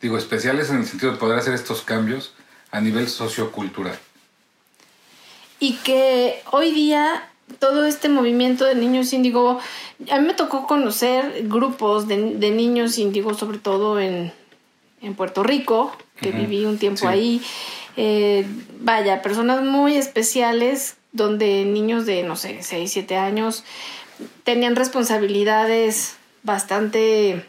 digo 0.00 0.18
especiales 0.18 0.70
en 0.70 0.78
el 0.78 0.86
sentido 0.86 1.12
de 1.12 1.18
poder 1.18 1.38
hacer 1.38 1.54
estos 1.54 1.82
cambios 1.82 2.34
a 2.72 2.80
nivel 2.80 3.08
sociocultural. 3.08 3.96
Y 5.60 5.74
que 5.74 6.42
hoy 6.50 6.72
día 6.72 7.28
todo 7.60 7.84
este 7.84 8.08
movimiento 8.08 8.64
de 8.64 8.74
niños 8.74 9.12
índigo, 9.12 9.60
a 10.10 10.18
mí 10.18 10.26
me 10.26 10.34
tocó 10.34 10.66
conocer 10.66 11.44
grupos 11.44 12.08
de, 12.08 12.16
niños 12.16 12.98
índigo, 12.98 13.34
sobre 13.34 13.58
todo 13.58 14.00
en, 14.00 14.32
Puerto 15.16 15.44
Rico, 15.44 15.96
que 16.20 16.32
viví 16.32 16.64
un 16.64 16.78
tiempo 16.78 17.06
ahí. 17.06 17.40
Eh, 17.96 18.46
vaya, 18.80 19.22
personas 19.22 19.62
muy 19.62 19.96
especiales 19.96 20.96
donde 21.12 21.64
niños 21.64 22.06
de, 22.06 22.22
no 22.22 22.36
sé, 22.36 22.62
6, 22.62 22.90
7 22.90 23.16
años 23.16 23.64
tenían 24.44 24.76
responsabilidades 24.76 26.16
bastante, 26.42 27.44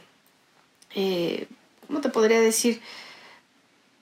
eh, 0.95 1.47
¿cómo 1.87 2.01
te 2.01 2.09
podría 2.09 2.39
decir? 2.39 2.81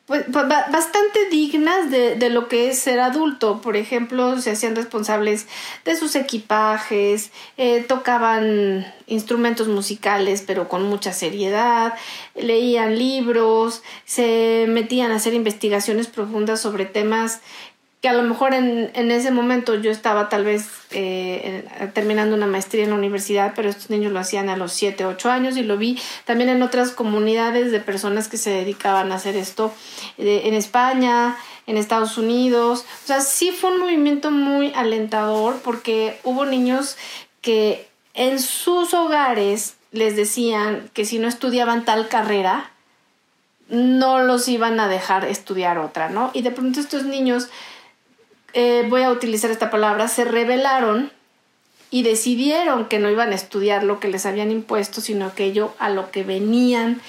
Pues, 0.07 0.25
pues 0.31 0.47
bastante 0.47 1.29
dignas 1.29 1.89
de, 1.89 2.29
lo 2.29 2.47
que 2.47 2.69
es 2.69 2.79
ser 2.79 2.99
adulto. 2.99 3.61
Por 3.61 3.77
ejemplo, 3.77 4.41
se 4.41 4.51
hacían 4.51 4.75
responsables 4.75 5.47
de 5.85 5.95
sus 5.95 6.15
equipajes, 6.15 7.31
eh, 7.55 7.85
tocaban 7.87 8.85
instrumentos 9.07 9.67
musicales 9.67 10.43
pero 10.45 10.67
con 10.67 10.83
mucha 10.83 11.13
seriedad, 11.13 11.93
leían 12.35 12.97
libros, 12.97 13.83
se 14.05 14.65
metían 14.67 15.11
a 15.11 15.15
hacer 15.15 15.33
investigaciones 15.33 16.07
profundas 16.07 16.59
sobre 16.59 16.85
temas 16.85 17.41
que 18.01 18.09
a 18.09 18.13
lo 18.13 18.23
mejor 18.23 18.55
en, 18.55 18.89
en 18.95 19.11
ese 19.11 19.29
momento 19.29 19.75
yo 19.75 19.91
estaba 19.91 20.27
tal 20.27 20.43
vez 20.43 20.67
eh, 20.89 21.63
terminando 21.93 22.35
una 22.35 22.47
maestría 22.47 22.83
en 22.83 22.89
la 22.89 22.95
universidad, 22.95 23.53
pero 23.55 23.69
estos 23.69 23.91
niños 23.91 24.11
lo 24.11 24.19
hacían 24.19 24.49
a 24.49 24.57
los 24.57 24.73
7, 24.73 25.05
8 25.05 25.29
años 25.29 25.55
y 25.55 25.61
lo 25.61 25.77
vi 25.77 25.99
también 26.25 26.49
en 26.49 26.63
otras 26.63 26.91
comunidades 26.91 27.71
de 27.71 27.79
personas 27.79 28.27
que 28.27 28.37
se 28.37 28.49
dedicaban 28.49 29.11
a 29.11 29.15
hacer 29.15 29.35
esto 29.35 29.71
en 30.17 30.55
España, 30.55 31.37
en 31.67 31.77
Estados 31.77 32.17
Unidos. 32.17 32.85
O 33.03 33.07
sea, 33.07 33.21
sí 33.21 33.51
fue 33.51 33.71
un 33.71 33.81
movimiento 33.81 34.31
muy 34.31 34.73
alentador 34.75 35.61
porque 35.63 36.19
hubo 36.23 36.45
niños 36.45 36.97
que 37.41 37.87
en 38.15 38.39
sus 38.39 38.95
hogares 38.95 39.75
les 39.91 40.15
decían 40.15 40.89
que 40.93 41.05
si 41.05 41.19
no 41.19 41.27
estudiaban 41.27 41.85
tal 41.85 42.07
carrera, 42.07 42.71
no 43.69 44.19
los 44.19 44.47
iban 44.47 44.79
a 44.79 44.87
dejar 44.87 45.25
estudiar 45.25 45.77
otra, 45.77 46.09
¿no? 46.09 46.31
Y 46.33 46.41
de 46.41 46.51
pronto 46.51 46.79
estos 46.79 47.05
niños 47.05 47.49
eh, 48.53 48.85
voy 48.89 49.03
a 49.03 49.11
utilizar 49.11 49.51
esta 49.51 49.69
palabra, 49.69 50.07
se 50.07 50.25
rebelaron 50.25 51.11
y 51.89 52.03
decidieron 52.03 52.85
que 52.85 52.99
no 52.99 53.09
iban 53.09 53.31
a 53.31 53.35
estudiar 53.35 53.83
lo 53.83 53.99
que 53.99 54.07
les 54.07 54.25
habían 54.25 54.51
impuesto, 54.51 55.01
sino 55.01 55.25
aquello 55.25 55.73
a 55.77 55.89
lo 55.89 56.11
que 56.11 56.23
venían 56.23 57.01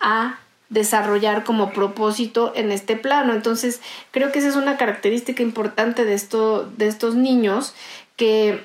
a 0.00 0.38
desarrollar 0.70 1.44
como 1.44 1.72
propósito 1.72 2.52
en 2.56 2.72
este 2.72 2.96
plano. 2.96 3.34
Entonces, 3.34 3.80
creo 4.12 4.32
que 4.32 4.38
esa 4.38 4.48
es 4.48 4.56
una 4.56 4.76
característica 4.76 5.42
importante 5.42 6.04
de, 6.04 6.14
esto, 6.14 6.70
de 6.76 6.86
estos 6.86 7.16
niños 7.16 7.74
que 8.16 8.64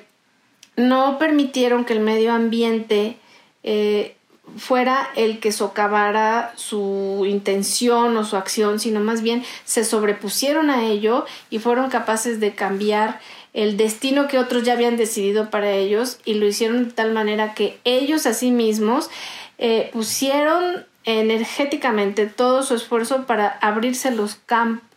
no 0.76 1.18
permitieron 1.18 1.84
que 1.84 1.92
el 1.92 2.00
medio 2.00 2.32
ambiente 2.32 3.18
eh, 3.62 4.15
fuera 4.56 5.08
el 5.16 5.40
que 5.40 5.52
socavara 5.52 6.52
su 6.56 7.24
intención 7.28 8.16
o 8.16 8.24
su 8.24 8.36
acción, 8.36 8.80
sino 8.80 9.00
más 9.00 9.22
bien 9.22 9.44
se 9.64 9.84
sobrepusieron 9.84 10.70
a 10.70 10.84
ello 10.84 11.26
y 11.50 11.58
fueron 11.58 11.90
capaces 11.90 12.40
de 12.40 12.54
cambiar 12.54 13.20
el 13.52 13.76
destino 13.76 14.28
que 14.28 14.38
otros 14.38 14.64
ya 14.64 14.74
habían 14.74 14.96
decidido 14.96 15.50
para 15.50 15.70
ellos 15.70 16.18
y 16.24 16.34
lo 16.34 16.46
hicieron 16.46 16.88
de 16.88 16.92
tal 16.92 17.12
manera 17.12 17.54
que 17.54 17.78
ellos 17.84 18.26
a 18.26 18.34
sí 18.34 18.50
mismos 18.50 19.10
eh, 19.58 19.90
pusieron 19.92 20.86
energéticamente 21.04 22.26
todo 22.26 22.62
su 22.62 22.74
esfuerzo 22.74 23.26
para 23.26 23.48
abrirse 23.48 24.10
los, 24.10 24.40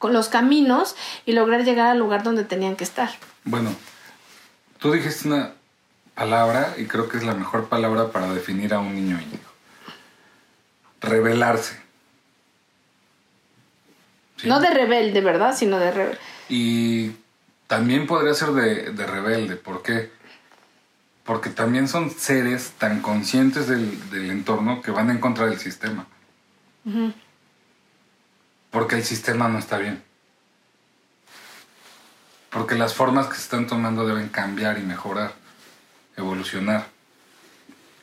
los 0.01 0.29
caminos 0.29 0.95
y 1.25 1.33
lograr 1.33 1.63
llegar 1.63 1.87
al 1.87 1.99
lugar 1.99 2.23
donde 2.23 2.43
tenían 2.43 2.75
que 2.75 2.83
estar. 2.83 3.11
Bueno, 3.45 3.73
tú 4.79 4.91
dijiste 4.91 5.27
una 5.27 5.53
palabra 6.19 6.75
y 6.77 6.83
creo 6.83 7.07
que 7.07 7.15
es 7.15 7.23
la 7.23 7.33
mejor 7.33 7.69
palabra 7.69 8.11
para 8.11 8.33
definir 8.33 8.73
a 8.73 8.79
un 8.79 8.93
niño 8.93 9.21
índigo. 9.21 9.49
Rebelarse. 10.99 11.79
No 14.43 14.59
de 14.59 14.69
rebelde, 14.69 15.21
¿verdad? 15.21 15.55
Sino 15.55 15.79
de 15.79 15.91
rebelde. 15.91 16.19
Y 16.49 17.11
también 17.67 18.05
podría 18.05 18.33
ser 18.33 18.49
de, 18.49 19.05
rebelde. 19.05 19.55
¿Por 19.55 19.81
qué? 19.81 20.11
Porque 21.23 21.49
también 21.49 21.88
son 21.88 22.11
seres 22.11 22.73
tan 22.77 23.01
conscientes 23.01 23.69
del, 23.69 24.29
entorno 24.29 24.81
que 24.81 24.91
van 24.91 25.09
en 25.09 25.19
contra 25.19 25.45
del 25.45 25.57
sistema. 25.57 26.05
Porque 28.71 28.95
el 28.95 29.05
sistema 29.05 29.47
no 29.47 29.57
está 29.57 29.77
bien. 29.77 30.03
Porque 32.49 32.75
las 32.75 32.93
formas 32.93 33.27
que 33.27 33.35
se 33.35 33.43
están 33.43 33.67
tomando 33.67 34.05
deben 34.05 34.27
cambiar 34.27 34.79
y 34.79 34.81
mejorar 34.81 35.38
evolucionar. 36.19 36.88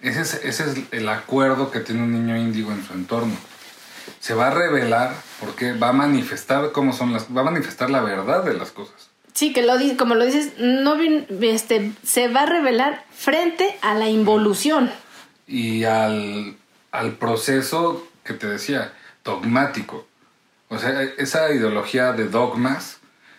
Ese 0.02 0.20
es, 0.20 0.34
ese 0.44 0.70
es 0.70 0.78
el 0.92 1.08
acuerdo 1.08 1.70
que 1.70 1.80
tiene 1.80 2.02
un 2.02 2.12
niño 2.12 2.36
índigo 2.36 2.72
en 2.72 2.84
su 2.84 2.92
entorno. 2.92 3.34
Se 4.20 4.34
va 4.34 4.48
a 4.48 4.50
revelar 4.50 5.14
porque 5.40 5.72
va 5.72 5.88
a 5.88 5.92
manifestar 5.92 6.72
cómo 6.72 6.92
son 6.92 7.12
las, 7.12 7.26
va 7.34 7.40
a 7.40 7.44
manifestar 7.44 7.90
la 7.90 8.02
verdad 8.02 8.44
de 8.44 8.54
las 8.54 8.70
cosas. 8.70 9.10
Sí, 9.34 9.52
que 9.52 9.62
lo 9.62 9.74
como 9.96 10.14
lo 10.14 10.24
dices, 10.24 10.54
no 10.58 10.96
este, 11.42 11.92
se 12.02 12.28
va 12.28 12.42
a 12.42 12.46
revelar 12.46 13.04
frente 13.14 13.76
a 13.82 13.94
la 13.94 14.08
involución. 14.08 14.90
Y 15.46 15.84
al, 15.84 16.56
al 16.90 17.12
proceso 17.12 18.06
que 18.24 18.32
te 18.32 18.46
decía, 18.46 18.92
dogmático. 19.24 20.06
O 20.68 20.78
sea, 20.78 21.02
esa 21.02 21.52
ideología 21.52 22.12
de 22.12 22.28
dogmas, 22.28 22.98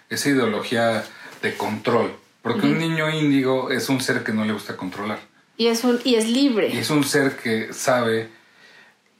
esa 0.09 0.29
ideología 0.29 1.03
de 1.41 1.55
control 1.55 2.13
porque 2.47 2.67
un 2.67 2.79
niño 2.79 3.09
índigo 3.09 3.71
es 3.71 3.89
un 3.89 4.01
ser 4.01 4.23
que 4.23 4.31
no 4.31 4.45
le 4.45 4.53
gusta 4.53 4.75
controlar. 4.75 5.19
Y 5.57 5.67
es, 5.67 5.83
un, 5.83 5.99
y 6.03 6.15
es 6.15 6.27
libre. 6.27 6.69
Y 6.69 6.77
es 6.77 6.89
un 6.89 7.03
ser 7.03 7.35
que 7.37 7.73
sabe 7.73 8.29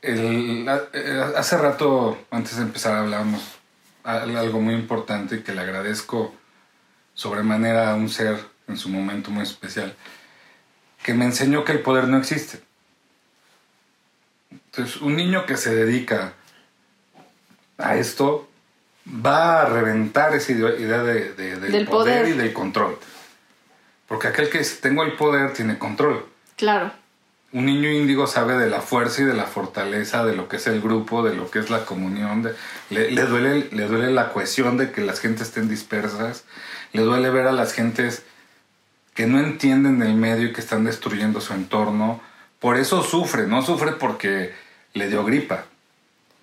el, 0.02 0.68
eh, 0.94 1.26
hace 1.36 1.58
rato, 1.58 2.18
antes 2.32 2.58
de 2.58 2.64
empezar, 2.64 2.96
hablábamos 2.96 3.42
algo 4.04 4.62
muy 4.62 4.74
importante 4.74 5.44
que 5.44 5.54
le 5.54 5.62
agradezco 5.62 6.34
sobremanera 7.14 7.92
a 7.92 7.96
un 7.96 8.10
ser 8.10 8.40
en 8.68 8.78
su 8.78 8.90
momento 8.90 9.32
muy 9.32 9.44
especial, 9.44 9.96
que 11.04 11.14
me 11.14 11.26
enseñó 11.26 11.66
que 11.66 11.74
el 11.74 11.82
poder 11.82 12.08
no 12.08 12.18
existe. 12.18 12.62
Entonces, 14.52 15.02
un 15.02 15.16
niño 15.16 15.46
que 15.46 15.58
se 15.58 15.74
dedica 15.74 16.34
a 17.78 17.98
esto 17.98 18.48
va 19.08 19.62
a 19.62 19.66
reventar 19.66 20.36
esa 20.36 20.52
idea 20.52 21.04
de, 21.04 21.34
del, 21.34 21.88
poder, 21.88 22.28
y 22.28 22.32
del 22.34 22.54
control. 22.54 22.98
Porque 24.08 24.28
aquel 24.28 24.50
que 24.50 24.60
dice, 24.60 24.78
tengo 24.82 25.04
el 25.04 25.14
poder 25.14 25.54
tiene 25.54 25.78
control. 25.78 26.26
Claro. 26.56 26.92
Un 27.54 27.66
niño 27.66 27.90
índigo 27.90 28.28
sabe 28.28 28.58
de 28.58 28.70
la 28.70 28.82
fuerza 28.82 29.22
y 29.22 29.26
de 29.26 29.34
la 29.34 29.46
fortaleza, 29.46 30.26
de 30.26 30.36
lo 30.36 30.48
que 30.48 30.58
es 30.58 30.68
el 30.68 30.82
grupo, 30.82 31.24
de 31.24 31.36
lo 31.36 31.50
que 31.50 31.60
es 31.60 31.70
la 31.70 31.86
comunión. 31.86 32.44
De, 32.44 32.54
le, 32.90 33.12
le, 33.12 33.24
duele, 33.24 33.70
le 33.72 33.88
duele 33.88 34.12
la 34.12 34.34
cohesión 34.34 34.78
de 34.78 34.92
que 34.92 35.02
las 35.02 35.20
gentes 35.20 35.48
estén 35.48 35.70
dispersas. 35.70 36.46
Le 36.94 37.02
duele 37.04 37.30
ver 37.30 37.48
a 37.48 37.52
las 37.52 37.74
gentes 37.74 38.24
que 39.14 39.26
no 39.26 39.40
entienden 39.40 40.02
el 40.02 40.14
medio 40.14 40.48
y 40.48 40.54
que 40.54 40.62
están 40.62 40.84
destruyendo 40.84 41.42
su 41.42 41.54
entorno. 41.54 42.22
Por 42.60 42.78
eso 42.78 43.04
sufre, 43.04 43.48
no 43.48 43.62
sufre 43.62 43.94
porque 43.94 44.54
le 44.94 45.10
dio 45.10 45.24
gripa. 45.24 45.66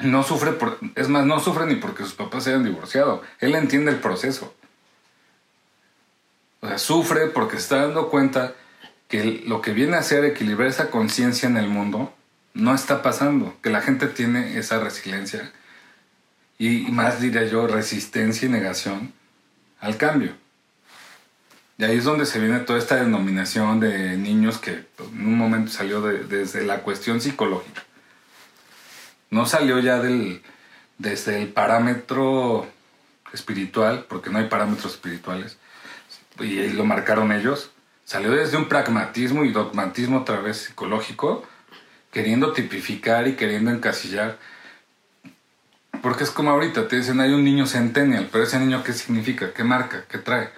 No 0.01 0.23
sufre 0.23 0.53
por, 0.53 0.79
es 0.97 1.09
más, 1.09 1.25
no 1.25 1.39
sufre 1.39 1.67
ni 1.67 1.77
porque 1.77 2.03
sus 2.03 2.15
papás 2.15 2.45
se 2.45 2.51
hayan 2.51 2.65
divorciado. 2.65 3.23
Él 3.41 3.55
entiende 3.55 3.91
el 3.91 3.99
proceso. 3.99 4.55
O 6.65 6.67
sea, 6.67 6.79
sufre 6.79 7.27
porque 7.27 7.57
se 7.57 7.65
está 7.65 7.83
dando 7.83 8.09
cuenta 8.09 8.55
que 9.09 9.45
lo 9.47 9.61
que 9.61 9.75
viene 9.75 9.99
a 9.99 10.03
ser 10.03 10.25
equilibrar 10.25 10.67
esa 10.67 10.91
conciencia 10.91 11.47
en 11.47 11.59
el 11.59 11.69
mundo 11.69 12.15
no 12.55 12.75
está 12.75 13.03
pasando, 13.03 13.55
que 13.63 13.69
la 13.69 13.83
gente 13.83 14.07
tiene 14.07 14.57
esa 14.59 14.81
resiliencia 14.81 15.53
y 16.59 16.87
más 16.91 17.21
diría 17.21 17.45
yo 17.45 17.67
resistencia 17.67 18.49
y 18.49 18.51
negación 18.51 19.13
al 19.79 19.99
cambio. 19.99 20.33
Y 21.77 21.85
ahí 21.85 21.99
es 21.99 22.05
donde 22.05 22.25
se 22.25 22.41
viene 22.41 22.61
toda 22.61 22.79
esta 22.79 22.97
denominación 22.97 23.79
de 23.79 24.17
niños 24.17 24.57
que 24.57 24.87
en 25.01 25.27
un 25.27 25.37
momento 25.37 25.71
salió 25.71 26.01
desde 26.01 26.65
la 26.65 26.81
cuestión 26.81 27.21
psicológica. 27.21 27.85
No 29.29 29.45
salió 29.45 29.81
ya 29.81 30.01
desde 30.97 31.43
el 31.43 31.49
parámetro 31.49 32.67
espiritual, 33.35 34.07
porque 34.09 34.31
no 34.31 34.39
hay 34.39 34.49
parámetros 34.49 34.95
espirituales, 34.95 35.59
y 36.41 36.69
lo 36.71 36.85
marcaron 36.85 37.33
ellos, 37.33 37.71
salió 38.05 38.33
desde 38.33 38.57
un 38.57 38.69
pragmatismo 38.69 39.45
y 39.45 39.53
dogmatismo 39.53 40.21
otra 40.21 40.41
vez 40.41 40.59
psicológico, 40.59 41.45
queriendo 42.13 42.53
tipificar 42.53 43.29
y 43.29 43.35
queriendo 43.35 43.71
encasillar. 43.71 44.39
Porque 46.03 46.25
es 46.25 46.31
como 46.31 46.51
ahorita, 46.51 46.89
te 46.89 46.97
dicen, 46.97 47.21
hay 47.21 47.33
un 47.33 47.45
niño 47.45 47.67
centennial, 47.67 48.29
pero 48.31 48.45
ese 48.45 48.59
niño, 48.59 48.83
¿qué 48.83 48.93
significa? 48.93 49.53
¿Qué 49.53 49.65
marca? 49.65 50.05
¿Qué 50.09 50.19
trae? 50.19 50.51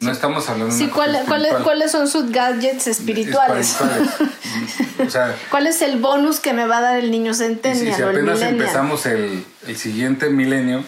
No 0.00 0.10
estamos 0.10 0.48
hablando 0.48 0.74
de 0.74 0.90
¿cuáles 1.62 1.92
son 1.92 2.08
sus 2.08 2.32
gadgets 2.32 2.88
espirituales? 2.88 3.78
¿Cuál 5.50 5.68
es 5.68 5.80
el 5.80 6.00
bonus 6.00 6.40
que 6.40 6.52
me 6.52 6.66
va 6.66 6.78
a 6.78 6.80
dar 6.80 6.98
el 6.98 7.12
niño 7.12 7.34
centennial? 7.34 7.94
si 7.94 8.02
apenas 8.02 8.40
empezamos 8.40 9.06
el, 9.06 9.44
el 9.64 9.76
siguiente 9.76 10.28
milenio, 10.28 10.82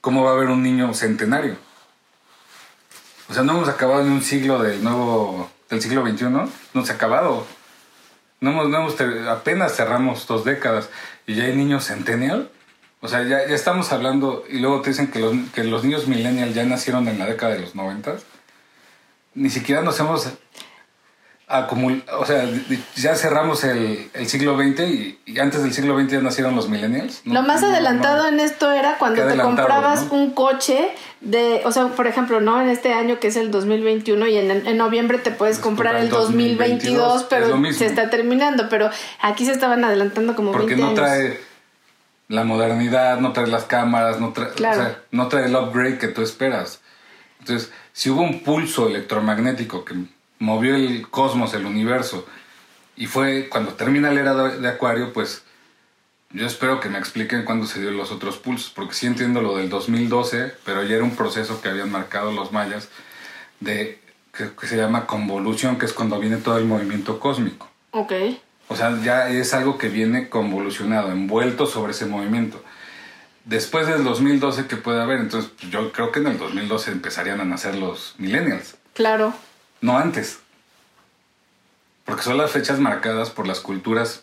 ¿cómo 0.00 0.24
va 0.24 0.30
a 0.30 0.34
haber 0.34 0.48
un 0.48 0.62
niño 0.62 0.94
centenario? 0.94 1.56
O 3.30 3.34
sea, 3.34 3.44
no 3.44 3.52
hemos 3.52 3.68
acabado 3.68 4.02
en 4.02 4.10
un 4.10 4.22
siglo 4.22 4.60
del 4.60 4.82
nuevo, 4.82 5.48
del 5.68 5.80
siglo 5.80 6.04
XXI, 6.04 6.24
no 6.74 6.84
se 6.84 6.90
ha 6.90 6.96
acabado. 6.96 7.46
No 8.40 8.50
hemos, 8.50 8.68
no 8.68 8.78
hemos, 8.78 9.00
apenas 9.28 9.76
cerramos 9.76 10.26
dos 10.26 10.44
décadas 10.44 10.88
y 11.28 11.36
ya 11.36 11.44
hay 11.44 11.54
niños 11.54 11.84
centennial. 11.84 12.50
O 13.00 13.06
sea, 13.06 13.22
ya, 13.22 13.46
ya 13.46 13.54
estamos 13.54 13.92
hablando, 13.92 14.44
y 14.50 14.58
luego 14.58 14.82
te 14.82 14.90
dicen 14.90 15.12
que 15.12 15.20
los, 15.20 15.32
que 15.54 15.62
los 15.62 15.84
niños 15.84 16.08
millennial 16.08 16.52
ya 16.54 16.64
nacieron 16.64 17.06
en 17.06 17.20
la 17.20 17.26
década 17.26 17.54
de 17.54 17.60
los 17.60 17.76
noventas. 17.76 18.24
Ni 19.34 19.48
siquiera 19.48 19.82
nos 19.82 20.00
hemos 20.00 20.28
o 21.50 22.26
sea, 22.26 22.48
ya 22.94 23.16
cerramos 23.16 23.64
el, 23.64 24.08
siglo 24.26 24.56
XX 24.56 24.80
y, 25.26 25.38
antes 25.40 25.62
del 25.62 25.72
siglo 25.72 25.98
XX 25.98 26.12
ya 26.12 26.20
nacieron 26.20 26.54
los 26.54 26.68
millennials. 26.68 27.22
Lo 27.24 27.42
más 27.42 27.64
adelantado 27.64 28.28
en 28.28 28.38
esto 28.38 28.70
era 28.70 28.98
cuando 28.98 29.26
te 29.26 29.36
comprabas 29.36 30.06
un 30.10 30.30
coche 30.30 30.90
de, 31.20 31.60
o 31.64 31.72
sea, 31.72 31.88
por 31.88 32.06
ejemplo, 32.06 32.40
¿no? 32.40 32.60
En 32.62 32.68
este 32.68 32.92
año 32.92 33.18
que 33.18 33.28
es 33.28 33.36
el 33.36 33.50
2021 33.50 34.28
y 34.28 34.36
en, 34.36 34.76
noviembre 34.76 35.18
te 35.18 35.32
puedes 35.32 35.58
comprar 35.58 35.96
el 35.96 36.08
2022, 36.08 37.24
pero 37.24 37.60
se 37.72 37.86
está 37.86 38.10
terminando, 38.10 38.68
pero 38.68 38.88
aquí 39.20 39.44
se 39.44 39.52
estaban 39.52 39.84
adelantando 39.84 40.36
como 40.36 40.52
Porque 40.52 40.76
no 40.76 40.94
trae 40.94 41.40
la 42.28 42.44
modernidad, 42.44 43.18
no 43.18 43.32
trae 43.32 43.48
las 43.48 43.64
cámaras, 43.64 44.20
no 44.20 44.32
trae, 44.32 44.50
no 45.10 45.26
trae 45.26 45.46
el 45.46 45.56
upgrade 45.56 45.98
que 45.98 46.06
tú 46.06 46.22
esperas. 46.22 46.80
Entonces, 47.40 47.72
si 47.92 48.10
hubo 48.10 48.22
un 48.22 48.40
pulso 48.44 48.86
electromagnético 48.86 49.84
que 49.84 49.94
movió 50.40 50.74
el 50.74 51.08
cosmos, 51.08 51.54
el 51.54 51.66
universo. 51.66 52.26
Y 52.96 53.06
fue 53.06 53.48
cuando 53.48 53.74
termina 53.74 54.10
la 54.10 54.20
era 54.20 54.34
de 54.34 54.68
Acuario, 54.68 55.12
pues 55.12 55.44
yo 56.32 56.46
espero 56.46 56.80
que 56.80 56.88
me 56.88 56.98
expliquen 56.98 57.44
cuándo 57.44 57.66
se 57.66 57.80
dio 57.80 57.92
los 57.92 58.10
otros 58.10 58.38
pulsos, 58.38 58.70
porque 58.70 58.94
sí 58.94 59.06
entiendo 59.06 59.40
lo 59.40 59.56
del 59.56 59.68
2012, 59.68 60.54
pero 60.64 60.82
ya 60.82 60.96
era 60.96 61.04
un 61.04 61.14
proceso 61.14 61.60
que 61.62 61.68
habían 61.68 61.90
marcado 61.90 62.32
los 62.32 62.52
mayas 62.52 62.88
de 63.60 64.00
que, 64.32 64.66
se 64.66 64.76
llama 64.76 65.06
convolución, 65.06 65.78
que 65.78 65.86
es 65.86 65.92
cuando 65.92 66.18
viene 66.18 66.38
todo 66.38 66.58
el 66.58 66.64
movimiento 66.64 67.20
cósmico. 67.20 67.68
Ok. 67.92 68.12
O 68.68 68.76
sea, 68.76 68.98
ya 69.02 69.28
es 69.28 69.52
algo 69.54 69.76
que 69.76 69.88
viene 69.88 70.28
convolucionado, 70.28 71.10
envuelto 71.10 71.66
sobre 71.66 71.92
ese 71.92 72.06
movimiento. 72.06 72.62
Después 73.44 73.88
del 73.88 74.04
2012, 74.04 74.66
¿qué 74.68 74.76
puede 74.76 75.02
haber? 75.02 75.18
Entonces, 75.18 75.50
yo 75.70 75.90
creo 75.90 76.12
que 76.12 76.20
en 76.20 76.28
el 76.28 76.38
2012 76.38 76.92
empezarían 76.92 77.40
a 77.40 77.44
nacer 77.44 77.74
los 77.74 78.14
millennials. 78.18 78.76
Claro 78.94 79.34
no 79.80 79.98
antes. 79.98 80.38
Porque 82.04 82.22
son 82.22 82.36
las 82.36 82.50
fechas 82.50 82.78
marcadas 82.78 83.30
por 83.30 83.46
las 83.46 83.60
culturas 83.60 84.22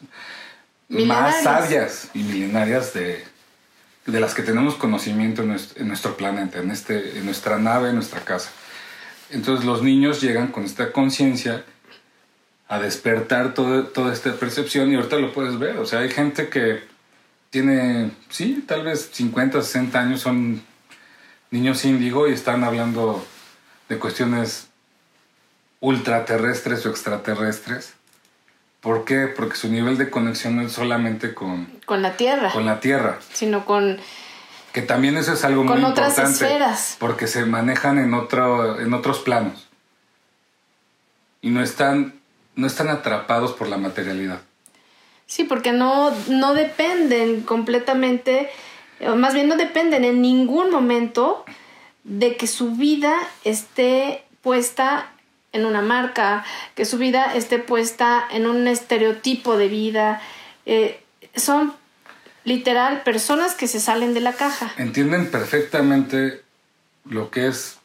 más 0.89 1.43
sabias 1.43 2.09
y 2.13 2.23
milenarias 2.23 2.93
de, 2.93 3.23
de 4.05 4.19
las 4.19 4.33
que 4.33 4.41
tenemos 4.41 4.75
conocimiento 4.75 5.41
en 5.43 5.87
nuestro, 5.87 6.17
planeta, 6.17 6.59
en, 6.59 6.71
este, 6.71 7.17
en 7.17 7.25
nuestra 7.25 7.57
nave, 7.59 7.89
en 7.89 7.95
nuestra 7.95 8.21
casa. 8.21 8.49
Entonces 9.29 9.65
los 9.65 9.83
niños 9.83 10.21
llegan 10.21 10.47
con 10.47 10.63
esta 10.63 10.91
conciencia 10.91 11.65
a 12.69 12.79
despertar 12.79 13.53
toda 13.53 14.13
esta 14.13 14.33
percepción 14.35 14.91
y 14.91 14.95
ahorita 14.95 15.17
lo 15.17 15.33
puedes 15.33 15.59
ver. 15.59 15.77
O 15.77 15.85
sea, 15.85 15.99
hay 15.99 16.09
gente 16.09 16.49
que 16.49 16.83
tiene, 17.49 18.11
sí, 18.29 18.63
tal 18.67 18.83
vez 18.83 19.09
50, 19.11 19.61
60 19.61 19.99
años, 19.99 20.21
son 20.21 20.61
niños 21.51 21.83
índigo 21.85 22.27
y 22.27 22.33
están 22.33 22.63
hablando 22.63 23.25
de 23.87 23.97
cuestiones 23.97 24.67
ultraterrestres 25.79 26.85
o 26.85 26.89
extraterrestres. 26.89 27.93
¿Por 28.81 29.05
qué? 29.05 29.27
Porque 29.27 29.55
su 29.55 29.69
nivel 29.69 29.97
de 29.97 30.09
conexión 30.09 30.55
no 30.55 30.61
es 30.61 30.71
solamente 30.71 31.33
con... 31.33 31.67
Con 31.85 32.01
la 32.01 32.15
Tierra. 32.15 32.51
Con 32.51 32.65
la 32.65 32.79
Tierra. 32.79 33.19
Sino 33.33 33.65
con... 33.65 33.97
Que 34.71 34.81
también 34.81 35.17
eso 35.17 35.33
es 35.33 35.43
algo 35.43 35.63
muy 35.63 35.83
otras 35.83 36.09
importante. 36.09 36.45
Esferas. 36.45 36.97
Porque 36.99 37.27
se 37.27 37.45
manejan 37.45 37.97
en, 37.97 38.13
otro, 38.13 38.79
en 38.79 38.93
otros 38.93 39.19
planos. 39.19 39.67
Y 41.41 41.49
no 41.49 41.63
están, 41.63 42.19
no 42.55 42.67
están 42.67 42.89
atrapados 42.89 43.53
por 43.53 43.67
la 43.67 43.77
materialidad. 43.77 44.41
Sí, 45.25 45.43
porque 45.43 45.73
no, 45.73 46.13
no 46.29 46.53
dependen 46.53 47.41
completamente, 47.41 48.49
más 49.17 49.33
bien 49.33 49.49
no 49.49 49.57
dependen 49.57 50.05
en 50.05 50.21
ningún 50.21 50.71
momento 50.71 51.43
de 52.05 52.37
que 52.37 52.47
su 52.47 52.75
vida 52.75 53.13
esté 53.43 54.23
puesta 54.41 55.11
en 55.53 55.65
una 55.65 55.81
marca, 55.81 56.45
que 56.75 56.85
su 56.85 56.97
vida 56.97 57.33
esté 57.33 57.59
puesta 57.59 58.27
en 58.31 58.47
un 58.47 58.67
estereotipo 58.67 59.57
de 59.57 59.67
vida. 59.67 60.21
Eh, 60.65 61.01
son 61.35 61.73
literal 62.43 63.03
personas 63.03 63.55
que 63.55 63.67
se 63.67 63.79
salen 63.79 64.13
de 64.13 64.21
la 64.21 64.33
caja. 64.33 64.71
Entienden 64.77 65.31
perfectamente 65.31 66.43
lo 67.05 67.31
que 67.31 67.47
es 67.47 67.77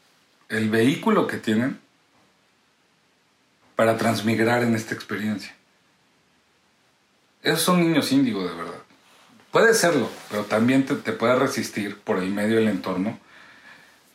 el 0.49 0.69
vehículo 0.69 1.27
que 1.27 1.37
tienen 1.37 1.79
para 3.75 3.97
transmigrar 3.97 4.63
en 4.63 4.75
esta 4.75 4.93
experiencia. 4.93 5.55
Esos 7.41 7.61
son 7.61 7.81
niños 7.81 8.11
índigo 8.11 8.47
de 8.47 8.55
verdad. 8.55 8.79
Puede 9.51 9.73
serlo, 9.73 10.09
pero 10.29 10.45
también 10.45 10.85
te, 10.85 10.95
te 10.95 11.11
puede 11.11 11.35
resistir 11.35 11.97
por 11.99 12.17
el 12.17 12.29
medio 12.29 12.55
del 12.57 12.69
entorno 12.69 13.19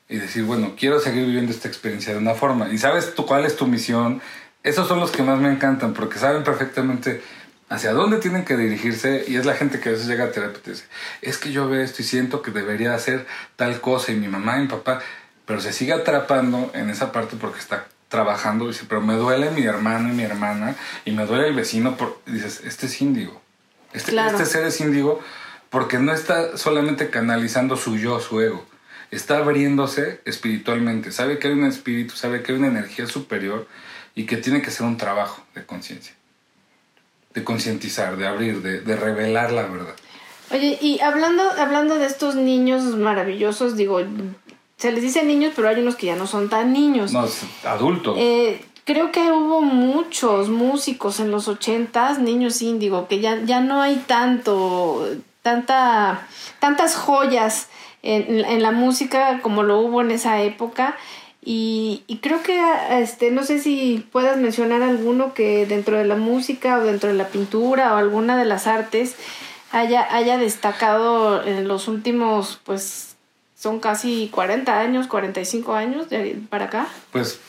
y 0.09 0.17
decir, 0.17 0.45
bueno, 0.45 0.75
quiero 0.79 1.01
seguir 1.01 1.27
viviendo 1.27 1.53
esta 1.53 1.69
experiencia 1.69 2.13
de 2.13 2.19
una 2.19 2.35
forma. 2.35 2.71
Y 2.71 2.79
sabes 2.79 3.15
tú 3.15 3.27
cuál 3.27 3.45
es 3.45 3.57
tu 3.57 3.67
misión. 3.67 4.23
Esos 4.63 4.89
son 4.89 5.01
los 5.01 5.11
que 5.11 5.23
más 5.23 5.39
me 5.39 5.51
encantan 5.51 5.93
porque 5.93 6.19
saben 6.19 6.45
perfectamente 6.45 7.23
hacia 7.69 7.93
dónde 7.93 8.17
tienen 8.17 8.45
que 8.45 8.57
dirigirse 8.57 9.25
y 9.29 9.37
es 9.37 9.45
la 9.45 9.55
gente 9.55 9.79
que 9.81 9.91
a 9.91 9.93
veces 9.93 10.07
llega 10.07 10.25
a 10.25 10.33
terapia 10.33 10.61
y 10.65 10.71
dice, 10.71 10.85
es 11.21 11.37
que 11.37 11.53
yo 11.53 11.69
veo 11.69 11.83
esto 11.83 12.01
y 12.01 12.05
siento 12.05 12.41
que 12.41 12.51
debería 12.51 12.95
hacer 12.95 13.27
tal 13.57 13.81
cosa 13.81 14.13
y 14.13 14.17
mi 14.17 14.29
mamá 14.29 14.59
y 14.59 14.63
mi 14.63 14.69
papá, 14.69 15.01
pero 15.45 15.61
se 15.61 15.73
sigue 15.73 15.93
atrapando 15.93 16.71
en 16.75 16.89
esa 16.89 17.13
parte 17.13 17.37
porque 17.39 17.59
está 17.59 17.87
trabajando 18.09 18.65
y 18.65 18.69
dice, 18.69 18.87
pero 18.89 19.03
me 19.03 19.15
duele 19.15 19.51
mi 19.51 19.65
hermano 19.65 20.09
y 20.09 20.13
mi 20.13 20.23
hermana 20.23 20.77
y 21.05 21.11
me 21.13 21.27
duele 21.27 21.49
el 21.49 21.55
vecino, 21.55 21.97
por... 21.97 22.21
dices, 22.25 22.63
este 22.65 22.87
es 22.87 23.01
índigo. 23.03 23.41
Este, 23.93 24.13
Claro. 24.13 24.39
este 24.39 24.47
ser 24.47 24.65
es 24.65 24.81
índigo 24.81 25.21
porque 25.69 25.99
no 25.99 26.13
está 26.13 26.57
solamente 26.57 27.11
canalizando 27.11 27.77
su 27.77 27.97
yo, 27.99 28.19
su 28.21 28.41
ego. 28.41 28.65
Está 29.11 29.39
abriéndose 29.39 30.21
espiritualmente. 30.25 31.13
Sabe 31.13 31.39
que 31.39 31.49
hay 31.49 31.55
un 31.55 31.65
espíritu, 31.65 32.15
sabe 32.15 32.43
que 32.43 32.53
hay 32.53 32.59
una 32.59 32.69
energía 32.69 33.07
superior 33.07 33.67
y 34.15 34.27
que 34.27 34.37
tiene 34.37 34.61
que 34.63 34.71
ser 34.71 34.87
un 34.87 34.97
trabajo 34.97 35.43
de 35.55 35.65
conciencia. 35.65 36.15
De 37.33 37.45
concientizar, 37.45 38.17
de 38.17 38.27
abrir, 38.27 38.63
de, 38.63 38.81
de 38.81 38.97
revelar 38.97 39.53
la 39.53 39.63
verdad. 39.63 39.95
Oye, 40.51 40.79
y 40.81 41.01
hablando, 41.01 41.43
hablando 41.59 41.99
de 41.99 42.07
estos 42.07 42.35
niños 42.35 42.83
maravillosos, 42.97 43.77
digo, 43.77 44.01
se 44.77 44.93
les 44.93 45.03
dice 45.03 45.25
niños, 45.25 45.53
pero 45.55 45.69
hay 45.69 45.81
unos 45.81 45.97
que 45.97 46.07
ya 46.07 46.17
no 46.17 46.27
son 46.27 46.49
tan 46.49 46.73
niños. 46.73 47.13
No, 47.13 47.27
es 47.27 47.43
adulto. 47.65 48.15
Eh, 48.17 48.65
creo 48.85 49.13
que 49.13 49.31
hubo 49.31 49.61
muchos 49.61 50.49
músicos 50.49 51.21
en 51.21 51.31
los 51.31 51.49
ochentas, 51.49 52.19
niños 52.19 52.63
índigo, 52.63 53.09
que 53.09 53.21
ya, 53.21 53.43
ya 53.45 53.61
no 53.61 53.83
hay 53.83 53.97
tanto, 54.07 55.07
tanta, 55.43 56.27
tantas 56.61 56.95
joyas 56.97 57.69
en, 58.03 58.45
en 58.45 58.63
la 58.63 58.71
música 58.71 59.41
como 59.43 59.63
lo 59.63 59.79
hubo 59.81 60.01
en 60.01 60.11
esa 60.11 60.43
época. 60.43 60.97
Y, 61.45 62.03
y 62.07 62.19
creo 62.19 62.43
que, 62.43 62.61
este, 62.91 63.31
no 63.31 63.43
sé 63.43 63.61
si 63.61 64.07
puedas 64.13 64.37
mencionar 64.37 64.83
alguno 64.83 65.35
que 65.35 65.67
dentro 65.67 65.97
de 65.97 66.05
la 66.05 66.17
música 66.17 66.79
o 66.79 66.85
dentro 66.85 67.09
de 67.09 67.15
la 67.15 67.29
pintura 67.29 67.95
o 67.95 67.97
alguna 67.97 68.37
de 68.37 68.45
las 68.45 68.67
artes 68.67 69.17
haya, 69.71 70.15
haya 70.15 70.37
destacado 70.37 71.43
en 71.45 71.67
los 71.69 71.89
últimos, 71.89 72.61
pues, 72.65 73.17
son 73.55 73.81
casi 73.81 74.29
40 74.33 74.79
años, 74.79 75.07
45 75.07 75.75
años 75.75 76.09
de 76.09 76.41
para 76.49 76.67
acá. 76.67 76.87
Pues 77.11 77.41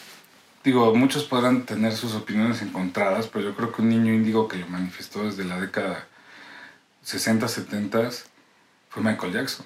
digo, 0.63 0.93
muchos 0.95 1.23
podrán 1.25 1.65
tener 1.65 1.93
sus 1.93 2.15
opiniones 2.15 2.62
encontradas, 2.62 3.27
pero 3.27 3.45
yo 3.45 3.55
creo 3.55 3.71
que 3.71 3.81
un 3.81 3.89
niño 3.89 4.13
índigo 4.13 4.47
que 4.47 4.57
lo 4.57 4.67
manifestó 4.67 5.23
desde 5.23 5.43
la 5.43 5.59
década 5.59 6.07
60, 7.03 7.47
70 7.47 8.09
fue 8.89 9.03
Michael 9.03 9.33
Jackson. 9.33 9.65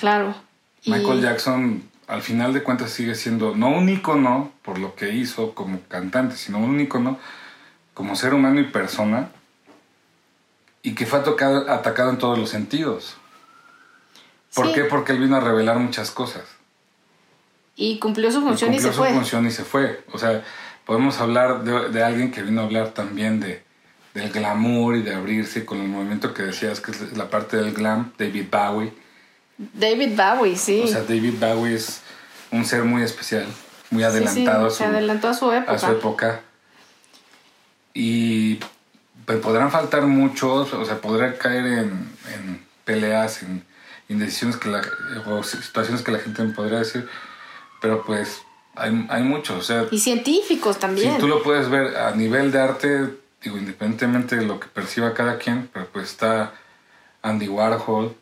Claro. 0.00 0.34
Y- 0.82 0.90
Michael 0.90 1.20
Jackson, 1.20 1.82
al 2.08 2.22
final 2.22 2.52
de 2.54 2.62
cuentas, 2.62 2.90
sigue 2.90 3.14
siendo 3.14 3.54
no 3.54 3.68
un 3.68 3.88
ícono 3.88 4.50
por 4.62 4.78
lo 4.78 4.94
que 4.94 5.10
hizo 5.14 5.54
como 5.54 5.80
cantante, 5.88 6.36
sino 6.36 6.58
un 6.58 6.80
ícono 6.80 7.18
como 7.94 8.16
ser 8.16 8.32
humano 8.34 8.60
y 8.60 8.64
persona, 8.64 9.28
y 10.82 10.94
que 10.94 11.04
fue 11.06 11.18
atacado, 11.18 11.70
atacado 11.70 12.10
en 12.10 12.18
todos 12.18 12.38
los 12.38 12.48
sentidos. 12.48 13.16
¿Por 14.54 14.68
Sí. 14.68 14.72
qué? 14.72 14.84
Porque 14.84 15.12
él 15.12 15.18
vino 15.20 15.36
a 15.36 15.40
revelar 15.40 15.78
muchas 15.78 16.10
cosas. 16.10 16.42
Y 17.76 17.98
cumplió 17.98 18.32
su 18.32 18.40
Y 18.40 18.42
función 18.42 18.70
y, 18.70 18.76
cumplió 18.76 18.90
se 18.92 18.96
su 18.96 19.02
fue. 19.04 19.12
función 19.14 19.46
y 19.46 19.50
se 19.50 19.64
fue. 19.64 20.02
O 20.12 20.18
sea, 20.18 20.42
podemos 20.86 21.20
hablar 21.20 21.62
de, 21.62 21.90
de 21.90 22.02
alguien 22.02 22.30
que 22.32 22.42
vino 22.42 22.62
a 22.62 22.64
hablar 22.64 22.88
también 22.90 23.38
de, 23.40 23.62
del 24.14 24.30
glamour 24.32 24.96
y 24.96 25.02
de 25.02 25.14
abrirse 25.14 25.64
con 25.64 25.78
el 25.80 25.88
movimiento 25.88 26.32
que 26.34 26.42
decías, 26.44 26.80
que 26.80 26.90
es 26.90 27.16
la 27.16 27.28
parte 27.30 27.58
del 27.58 27.72
glam, 27.74 28.12
David 28.18 28.46
Bowie. 28.50 28.92
David 29.74 30.16
Bowie, 30.16 30.56
sí. 30.56 30.82
O 30.84 30.88
sea, 30.88 31.02
David 31.02 31.34
Bowie 31.38 31.74
es 31.74 32.00
un 32.50 32.64
ser 32.64 32.84
muy 32.84 33.02
especial, 33.02 33.46
muy 33.90 34.02
Sí, 34.02 34.08
sí, 34.10 34.16
adelantado 34.16 34.66
a, 34.66 34.70
se 34.70 34.76
su, 34.78 34.84
adelantó 34.84 35.28
a 35.28 35.34
su 35.34 35.52
época. 35.52 35.72
a 35.72 35.78
su 35.78 35.86
época. 35.86 36.40
Y 37.92 38.54
pues, 39.26 39.38
podrán 39.40 39.70
faltar 39.70 40.02
muchos, 40.02 40.72
o 40.72 40.84
sea, 40.84 41.00
podrá 41.00 41.36
caer 41.36 41.66
en, 41.66 42.08
en 42.34 42.66
peleas, 42.84 43.42
en 43.42 43.64
indecisiones 44.08 44.56
que 44.56 44.68
la, 44.68 44.82
o 45.26 45.42
situaciones 45.42 46.02
que 46.02 46.10
la 46.12 46.18
gente 46.18 46.42
me 46.42 46.52
podría 46.52 46.78
decir, 46.78 47.08
pero 47.80 48.02
pues 48.04 48.42
hay, 48.74 49.06
hay 49.08 49.22
muchos, 49.22 49.58
o 49.58 49.62
sea, 49.62 49.86
Y 49.90 49.98
científicos 49.98 50.78
también. 50.78 51.14
Sí, 51.14 51.20
tú 51.20 51.28
lo 51.28 51.42
puedes 51.42 51.68
ver 51.68 51.96
a 51.96 52.12
nivel 52.14 52.50
de 52.50 52.60
arte, 52.60 53.10
digo, 53.42 53.56
independientemente 53.58 54.36
de 54.36 54.46
lo 54.46 54.58
que 54.58 54.68
perciba 54.68 55.14
cada 55.14 55.38
quien, 55.38 55.68
pero 55.72 55.86
pues 55.92 56.10
está 56.10 56.52
Andy 57.22 57.48
Warhol. 57.48 58.16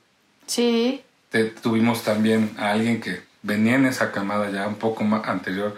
Sí, 0.47 1.03
Te- 1.31 1.45
tuvimos 1.47 2.03
también 2.05 2.55
a 2.59 2.71
alguien 2.73 3.01
que 3.01 3.23
venía 3.43 3.75
en 3.77 3.87
esa 3.87 4.13
camada 4.13 4.51
ya 4.51 4.67
un 4.67 4.77
poco 4.77 5.05
más 5.05 5.29
anterior, 5.29 5.77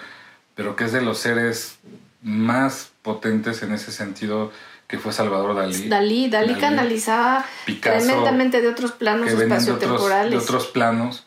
pero 0.55 0.77
que 0.77 0.85
es 0.85 0.93
de 0.93 1.01
los 1.03 1.19
seres 1.19 1.79
más 2.23 2.91
potentes 3.03 3.63
en 3.63 3.73
ese 3.73 3.93
sentido, 3.93 4.53
que 4.87 4.99
fue 4.99 5.13
Salvador 5.13 5.55
Dalí. 5.55 5.89
Dalí, 5.89 6.29
Dalí, 6.29 6.55
canalizaba 6.55 7.45
Picasso, 7.65 8.07
tremendamente 8.07 8.61
de 8.61 8.69
otros 8.69 8.93
planos 8.93 9.27
venían 9.27 9.39
de 9.49 9.55
otros, 9.55 9.69
espaciotemporales. 9.69 10.31
de 10.33 10.37
otros 10.39 10.67
planos. 10.67 11.25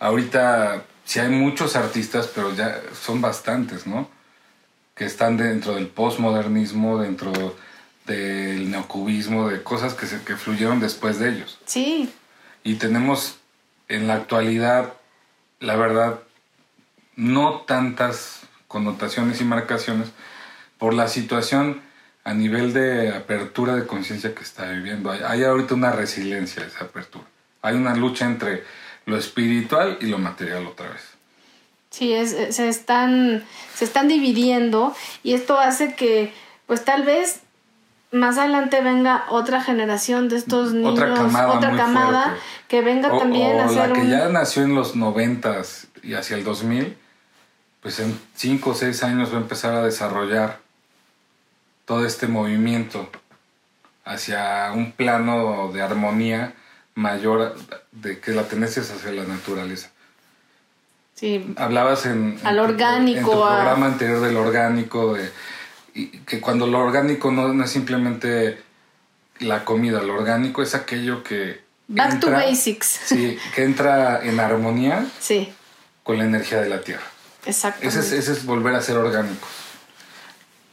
Ahorita 0.00 0.82
sí 1.04 1.20
hay 1.20 1.28
muchos 1.28 1.76
artistas, 1.76 2.28
pero 2.34 2.54
ya 2.54 2.80
son 3.00 3.20
bastantes, 3.20 3.86
¿no? 3.86 4.08
Que 4.94 5.04
están 5.04 5.36
dentro 5.36 5.74
del 5.74 5.86
postmodernismo, 5.88 6.98
dentro 6.98 7.32
del 8.06 8.70
neocubismo, 8.70 9.48
de 9.48 9.62
cosas 9.62 9.94
que, 9.94 10.06
se, 10.06 10.22
que 10.22 10.36
fluyeron 10.36 10.80
después 10.80 11.18
de 11.18 11.30
ellos. 11.30 11.58
Sí, 11.66 12.12
Y 12.64 12.74
tenemos 12.76 13.36
en 13.94 14.06
la 14.06 14.14
actualidad, 14.14 14.94
la 15.60 15.76
verdad, 15.76 16.20
no 17.16 17.60
tantas 17.60 18.40
connotaciones 18.68 19.40
y 19.40 19.44
marcaciones 19.44 20.08
por 20.78 20.94
la 20.94 21.08
situación 21.08 21.82
a 22.24 22.34
nivel 22.34 22.72
de 22.72 23.14
apertura 23.14 23.74
de 23.74 23.86
conciencia 23.86 24.34
que 24.34 24.42
está 24.42 24.70
viviendo. 24.70 25.10
Hay, 25.10 25.44
ahorita 25.44 25.74
una 25.74 25.92
resiliencia 25.92 26.64
esa 26.64 26.84
apertura. 26.84 27.24
Hay 27.60 27.74
una 27.74 27.94
lucha 27.94 28.24
entre 28.24 28.64
lo 29.06 29.16
espiritual 29.16 29.98
y 30.00 30.06
lo 30.06 30.18
material 30.18 30.66
otra 30.66 30.88
vez. 30.88 31.02
sí, 31.90 32.12
es, 32.12 32.54
se, 32.54 32.68
están, 32.68 33.44
se 33.74 33.84
están 33.84 34.08
dividiendo 34.08 34.94
y 35.22 35.34
esto 35.34 35.58
hace 35.58 35.94
que, 35.94 36.32
pues 36.66 36.84
tal 36.84 37.02
vez 37.02 37.42
más 38.12 38.38
adelante 38.38 38.80
venga 38.82 39.24
otra 39.30 39.62
generación 39.62 40.28
de 40.28 40.36
estos 40.36 40.72
niños, 40.72 40.92
Otra 40.92 41.14
camada 41.14 41.48
otra 41.52 41.76
camada 41.76 42.36
que 42.68 42.80
venga 42.82 43.12
O, 43.12 43.18
también 43.18 43.56
o 43.56 43.62
a 43.62 43.64
hacer 43.64 43.88
la 43.88 43.94
que 43.94 44.00
un... 44.02 44.10
ya 44.10 44.28
nació 44.28 44.62
en 44.62 44.74
los 44.74 44.94
noventas 44.96 45.86
y 46.02 46.14
hacia 46.14 46.36
el 46.36 46.44
2000, 46.44 46.96
pues 47.80 47.98
en 48.00 48.18
cinco 48.36 48.70
o 48.70 48.74
seis 48.74 49.02
años 49.02 49.32
va 49.32 49.38
a 49.38 49.40
empezar 49.40 49.74
a 49.74 49.82
desarrollar 49.82 50.58
todo 51.84 52.06
este 52.06 52.26
movimiento 52.28 53.08
hacia 54.04 54.70
un 54.74 54.92
plano 54.92 55.70
de 55.72 55.82
armonía 55.82 56.54
mayor 56.94 57.56
de 57.92 58.18
que 58.20 58.32
la 58.32 58.42
tendencia 58.44 58.82
es 58.82 58.90
hacia 58.90 59.12
la 59.12 59.24
naturaleza. 59.24 59.90
Sí, 61.14 61.54
Hablabas 61.56 62.06
en, 62.06 62.36
en 62.40 62.46
Al 62.46 62.56
tu- 62.56 62.62
orgánico, 62.62 63.18
en 63.18 63.24
tu 63.24 63.44
a- 63.44 63.54
programa 63.56 63.86
anterior 63.86 64.20
del 64.20 64.36
orgánico, 64.36 65.14
de 65.14 65.30
y 65.94 66.06
que 66.20 66.40
cuando 66.40 66.66
lo 66.66 66.78
orgánico 66.78 67.30
no, 67.30 67.52
no 67.52 67.64
es 67.64 67.70
simplemente 67.70 68.58
la 69.40 69.64
comida, 69.64 70.02
lo 70.02 70.14
orgánico 70.14 70.62
es 70.62 70.74
aquello 70.74 71.22
que 71.22 71.60
back 71.88 72.20
to 72.20 72.28
entra- 72.28 72.44
basics. 72.46 72.86
Sí, 73.06 73.38
que 73.54 73.64
entra 73.64 74.20
en 74.24 74.40
armonía 74.40 75.06
Sí, 75.20 75.52
con 76.02 76.18
la 76.18 76.24
energía 76.24 76.60
de 76.60 76.68
la 76.68 76.80
tierra. 76.80 77.02
exactamente. 77.44 77.88
Ese 77.88 78.00
es, 78.00 78.12
ese 78.24 78.32
es 78.32 78.44
volver 78.46 78.74
a 78.74 78.80
ser 78.82 78.96
orgánicos. 78.96 79.48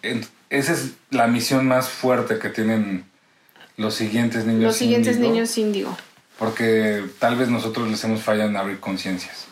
En- 0.01 0.25
esa 0.49 0.73
es 0.73 0.91
la 1.11 1.27
misión 1.27 1.67
más 1.67 1.89
fuerte 1.89 2.39
que 2.39 2.49
tienen 2.49 3.05
los 3.77 3.93
siguientes 3.95 4.45
niños. 4.45 4.63
Los 4.63 4.77
siguientes 4.77 5.15
índigo, 5.17 5.33
niños 5.33 5.57
índigo. 5.57 5.97
Porque 6.39 7.03
tal 7.19 7.35
vez 7.35 7.49
nosotros 7.49 7.87
les 7.89 8.03
hemos 8.03 8.21
fallado 8.21 8.49
en 8.49 8.57
abrir 8.57 8.79
conciencias. 8.79 9.45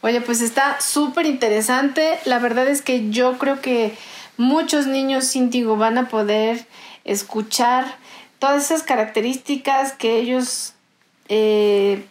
Oye, 0.00 0.20
pues 0.20 0.40
está 0.40 0.80
súper 0.80 1.26
interesante. 1.26 2.18
La 2.24 2.38
verdad 2.38 2.68
es 2.68 2.82
que 2.82 3.10
yo 3.10 3.36
creo 3.38 3.60
que 3.60 3.96
muchos 4.36 4.86
niños 4.86 5.34
índigo 5.36 5.76
van 5.76 5.98
a 5.98 6.08
poder 6.08 6.66
escuchar 7.04 7.96
todas 8.38 8.64
esas 8.64 8.82
características 8.82 9.92
que 9.92 10.18
ellos, 10.18 10.74
eh, 11.28 12.04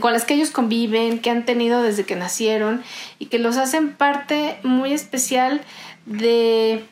con 0.00 0.12
las 0.12 0.24
que 0.24 0.34
ellos 0.34 0.50
conviven, 0.50 1.20
que 1.20 1.30
han 1.30 1.44
tenido 1.44 1.82
desde 1.82 2.04
que 2.04 2.16
nacieron 2.16 2.82
y 3.18 3.26
que 3.26 3.38
los 3.38 3.56
hacen 3.56 3.94
parte 3.94 4.58
muy 4.62 4.92
especial 4.92 5.62
de, 6.04 6.84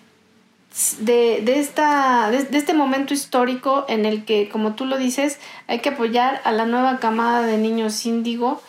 de, 0.98 1.42
de 1.44 1.60
esta, 1.60 2.30
de, 2.30 2.56
este 2.56 2.74
momento 2.74 3.14
histórico 3.14 3.84
en 3.88 4.06
el 4.06 4.24
que, 4.24 4.48
como 4.48 4.74
tú 4.74 4.87
lo 4.87 4.98
dices, 4.98 5.38
hay 5.68 5.80
que 5.80 5.90
apoyar 5.90 6.40
a 6.44 6.52
la 6.52 6.66
nueva 6.66 6.98
camada 6.98 7.42
de 7.42 7.58
niños 7.58 8.04
índigo 8.06 8.62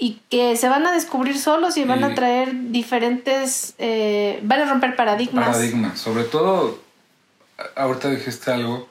y 0.00 0.18
que 0.30 0.56
se 0.56 0.68
van 0.68 0.86
a 0.86 0.92
descubrir 0.92 1.38
solos 1.38 1.76
y 1.76 1.84
van 1.84 2.02
a 2.02 2.14
traer 2.14 2.48
diferentes, 2.72 3.74
eh, 3.78 4.40
van 4.42 4.62
a 4.62 4.64
romper 4.70 4.96
paradigmas. 4.96 5.46
Paradigmas. 5.48 5.98
Sobre 6.00 6.24
todo, 6.24 6.80
ahorita 7.76 8.08
dijiste 8.10 8.50
algo, 8.50 8.88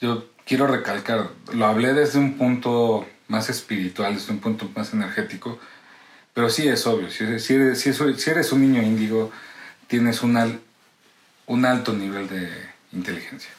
yo 0.00 0.26
quiero 0.44 0.66
recalcar, 0.66 1.28
lo 1.52 1.66
hablé 1.66 1.92
desde 1.94 2.18
un 2.18 2.36
punto 2.36 3.06
más 3.28 3.48
espiritual, 3.48 4.14
desde 4.14 4.32
un 4.32 4.40
punto 4.40 4.68
más 4.74 4.92
energético, 4.92 5.58
pero 6.34 6.50
sí 6.50 6.66
es 6.66 6.84
obvio, 6.86 7.10
si 7.10 7.24
eres- 7.24 7.44
si 7.80 8.30
eres 8.30 8.52
un 8.52 8.60
niño 8.62 8.82
índigo, 8.82 9.30
tienes 9.86 10.22
un, 10.24 10.36
al- 10.36 10.60
un 11.46 11.64
alto 11.64 11.92
nivel 11.92 12.28
de 12.28 12.50
inteligencia. 12.92 13.50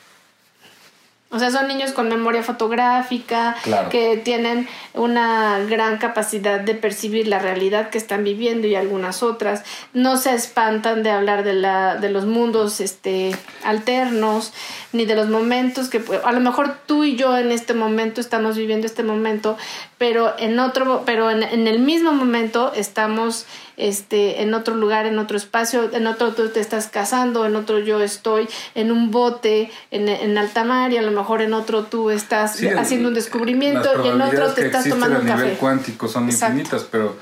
O 1.32 1.38
sea, 1.38 1.52
son 1.52 1.68
niños 1.68 1.92
con 1.92 2.10
memoria 2.10 2.42
fotográfica, 2.42 3.56
que 3.92 4.18
tienen 4.18 4.68
una 4.96 5.60
gran 5.60 6.00
capacidad 6.00 6.60
de 6.60 6.74
percibir 6.74 7.28
la 7.28 7.38
realidad 7.38 7.92
que 7.92 8.00
están 8.00 8.24
viviendo 8.24 8.65
y 8.65 8.74
algunas 8.74 9.22
otras. 9.22 9.63
No 9.94 10.18
se 10.18 10.34
espantan 10.34 11.04
de 11.04 11.12
hablar 11.12 11.44
de, 11.44 11.54
la, 11.54 11.98
de 11.98 12.10
los 12.10 12.26
mundos 12.26 12.80
este, 12.80 13.36
alternos, 13.63 14.54
ni 14.92 15.06
de 15.06 15.15
los 15.15 15.30
momentos 15.30 15.88
que 15.88 16.02
a 16.24 16.32
lo 16.32 16.39
mejor 16.39 16.78
tú 16.88 17.04
y 17.04 17.15
yo 17.15 17.38
en 17.38 17.52
este 17.52 17.76
momento 17.76 18.22
estamos 18.22 18.58
viviendo 18.58 18.88
este 18.88 19.04
momento, 19.04 19.56
pero 20.00 20.34
en 20.39 20.58
otro, 20.58 21.04
pero 21.06 21.30
en, 21.30 21.44
en 21.44 21.68
el 21.68 21.78
mismo 21.78 22.12
momento 22.12 22.74
estamos 22.74 23.46
este, 23.80 24.42
en 24.42 24.54
otro 24.54 24.76
lugar, 24.76 25.06
en 25.06 25.18
otro 25.20 25.38
espacio, 25.38 25.89
en 25.94 26.06
otro 26.06 26.34
tú 26.34 26.50
te 26.50 26.60
estás 26.60 26.88
casando, 26.88 27.46
en 27.46 27.56
otro 27.56 27.80
yo 27.80 28.02
estoy 28.02 28.48
en 28.76 28.92
un 28.92 29.10
bote 29.10 29.72
en, 29.89 30.10
en 30.10 30.38
alta 30.38 30.65
mar 30.65 30.92
y 30.92 30.98
a 30.98 31.02
lo 31.02 31.12
mejor 31.12 31.42
en 31.42 31.54
otro 31.54 31.86
tú 31.86 32.10
estás 32.10 32.62
haciendo 32.78 33.08
un 33.08 33.13
descubrimiento 33.13 34.04
y 34.04 34.10
en 34.10 34.22
otro 34.22 34.52
te 34.54 34.65
estás 34.65 34.88
tomando 34.88 35.20
un 35.20 35.26
café. 35.26 35.34
a 35.34 35.44
nivel 35.44 35.58
cuántico 35.58 36.08
son 36.08 36.26
infinitas, 36.26 36.84
pero 36.84 37.18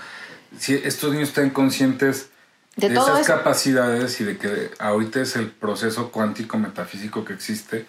si 0.57 0.73
estos 0.73 1.13
niños 1.13 1.29
están 1.29 1.51
conscientes 1.51 2.29
de, 2.75 2.87
esas 2.87 3.25
capacidades 3.25 4.19
y 4.19 4.23
de 4.23 4.37
que 4.37 4.71
ahorita 4.79 5.21
es 5.21 5.35
el 5.35 5.51
proceso 5.51 6.11
cuántico 6.11 6.57
metafísico 6.57 7.23
que 7.23 7.33
existe, 7.33 7.85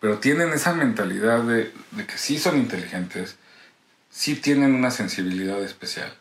pero 0.00 0.18
tienen 0.18 0.52
esa 0.52 0.74
mentalidad 0.74 1.40
de, 1.40 1.72
de 1.90 2.06
que 2.06 2.18
sí 2.18 2.38
son 2.38 2.56
inteligentes, 2.56 3.36
sí 4.10 4.36
tienen 4.36 4.74
una 4.74 4.92
sensibilidad 4.92 5.60
especial 5.62 6.12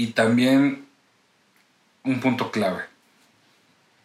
y 0.00 0.12
también 0.12 0.86
un 2.04 2.20
punto 2.20 2.50
clave, 2.50 2.84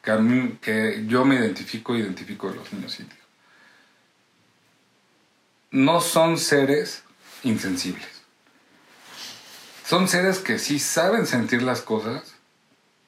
que, 0.03 0.11
a 0.11 0.17
mí, 0.17 0.57
que 0.61 1.05
yo 1.07 1.23
me 1.23 1.35
identifico, 1.35 1.95
identifico 1.95 2.49
de 2.49 2.55
los 2.57 2.73
niños 2.73 2.99
índigos. 2.99 3.25
No 5.71 6.01
son 6.01 6.37
seres 6.37 7.03
insensibles. 7.43 8.09
Son 9.85 10.09
seres 10.09 10.39
que 10.39 10.59
sí 10.59 10.79
saben 10.79 11.25
sentir 11.25 11.63
las 11.63 11.79
cosas, 11.79 12.35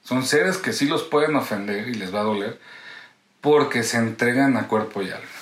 son 0.01 0.25
seres 0.25 0.55
que 0.55 0.71
sí 0.71 0.85
los 0.85 1.03
pueden 1.03 1.35
ofender 1.35 1.89
y 1.89 1.93
les 1.93 2.15
va 2.15 2.21
a 2.21 2.23
doler, 2.31 2.57
porque 3.41 3.83
se 3.83 3.97
entregan 3.97 4.55
a 4.55 4.69
cuerpo 4.69 5.01
y 5.01 5.09
alma. 5.09 5.36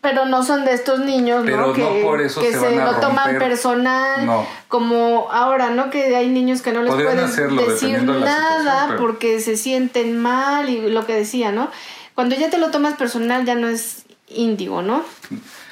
Pero 0.00 0.24
no 0.24 0.42
son 0.42 0.64
de 0.64 0.72
estos 0.72 1.00
niños, 1.00 1.44
¿no? 1.44 1.72
Que, 1.74 2.28
se, 2.30 2.76
lo 2.76 2.94
toman 3.00 3.38
personal. 3.38 4.46
Como 4.68 5.28
ahora, 5.30 5.70
¿no? 5.70 5.90
Que 5.90 6.16
hay 6.16 6.28
niños 6.28 6.62
que 6.62 6.72
no 6.72 6.82
les 6.82 6.94
pueden 6.94 7.56
decir 7.56 8.02
nada 8.02 8.96
porque 8.96 9.40
se 9.40 9.56
sienten 9.56 10.18
mal 10.18 10.70
y 10.70 10.88
lo 10.90 11.04
que 11.06 11.14
decía, 11.14 11.52
¿no? 11.52 11.70
Cuando 12.14 12.34
ya 12.34 12.50
te 12.50 12.58
lo 12.58 12.70
tomas 12.70 12.94
personal 12.94 13.44
ya 13.44 13.54
no 13.54 13.68
es 13.68 14.04
índigo, 14.28 14.82
¿no? 14.82 15.04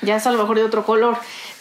Ya 0.02 0.16
es 0.16 0.26
a 0.26 0.32
lo 0.32 0.38
mejor 0.38 0.56
de 0.56 0.64
otro 0.64 0.84
color 0.84 1.16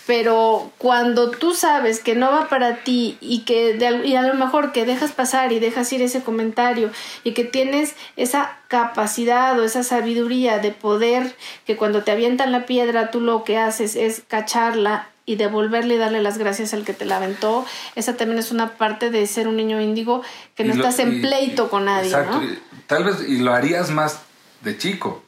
pero 0.08 0.72
cuando 0.78 1.32
tú 1.32 1.54
sabes 1.54 2.00
que 2.00 2.16
no 2.16 2.32
va 2.32 2.48
para 2.48 2.78
ti 2.78 3.18
y 3.20 3.42
que 3.42 3.74
de, 3.74 4.08
y 4.08 4.16
a 4.16 4.22
lo 4.22 4.34
mejor 4.36 4.72
que 4.72 4.86
dejas 4.86 5.12
pasar 5.12 5.52
y 5.52 5.60
dejas 5.60 5.92
ir 5.92 6.02
ese 6.02 6.24
comentario 6.24 6.90
y 7.26 7.34
que 7.34 7.44
tienes 7.44 7.94
esa 8.16 8.58
capacidad 8.70 9.60
o 9.60 9.66
esa 9.66 9.84
sabiduría 9.84 10.60
de 10.60 10.72
poder 10.72 11.36
que 11.66 11.76
cuando 11.76 12.04
te 12.04 12.12
avientan 12.12 12.54
la 12.54 12.66
piedra 12.66 13.12
tú 13.12 13.20
lo 13.20 13.44
que 13.44 13.58
haces 13.58 13.98
es 13.98 14.24
cacharla 14.26 15.10
y 15.26 15.36
devolverle 15.36 15.96
y 15.96 15.98
darle 15.98 16.22
las 16.22 16.38
gracias 16.38 16.74
al 16.74 16.86
que 16.86 16.94
te 16.94 17.04
la 17.04 17.18
aventó, 17.18 17.66
esa 17.96 18.16
también 18.16 18.40
es 18.40 18.50
una 18.54 18.78
parte 18.78 19.10
de 19.10 19.28
ser 19.28 19.50
un 19.50 19.58
niño 19.58 19.82
índigo 19.82 20.24
que 20.56 20.64
no 20.64 20.74
estás 20.74 21.00
en 21.00 21.20
pleito 21.20 21.70
con 21.70 21.84
nadie. 21.84 22.08
Exacto, 22.08 22.42
tal 22.88 23.04
vez 23.04 23.28
y 23.28 23.40
lo 23.40 23.54
harías 23.54 23.92
más 23.92 24.22
de 24.62 24.78
chico, 24.78 25.22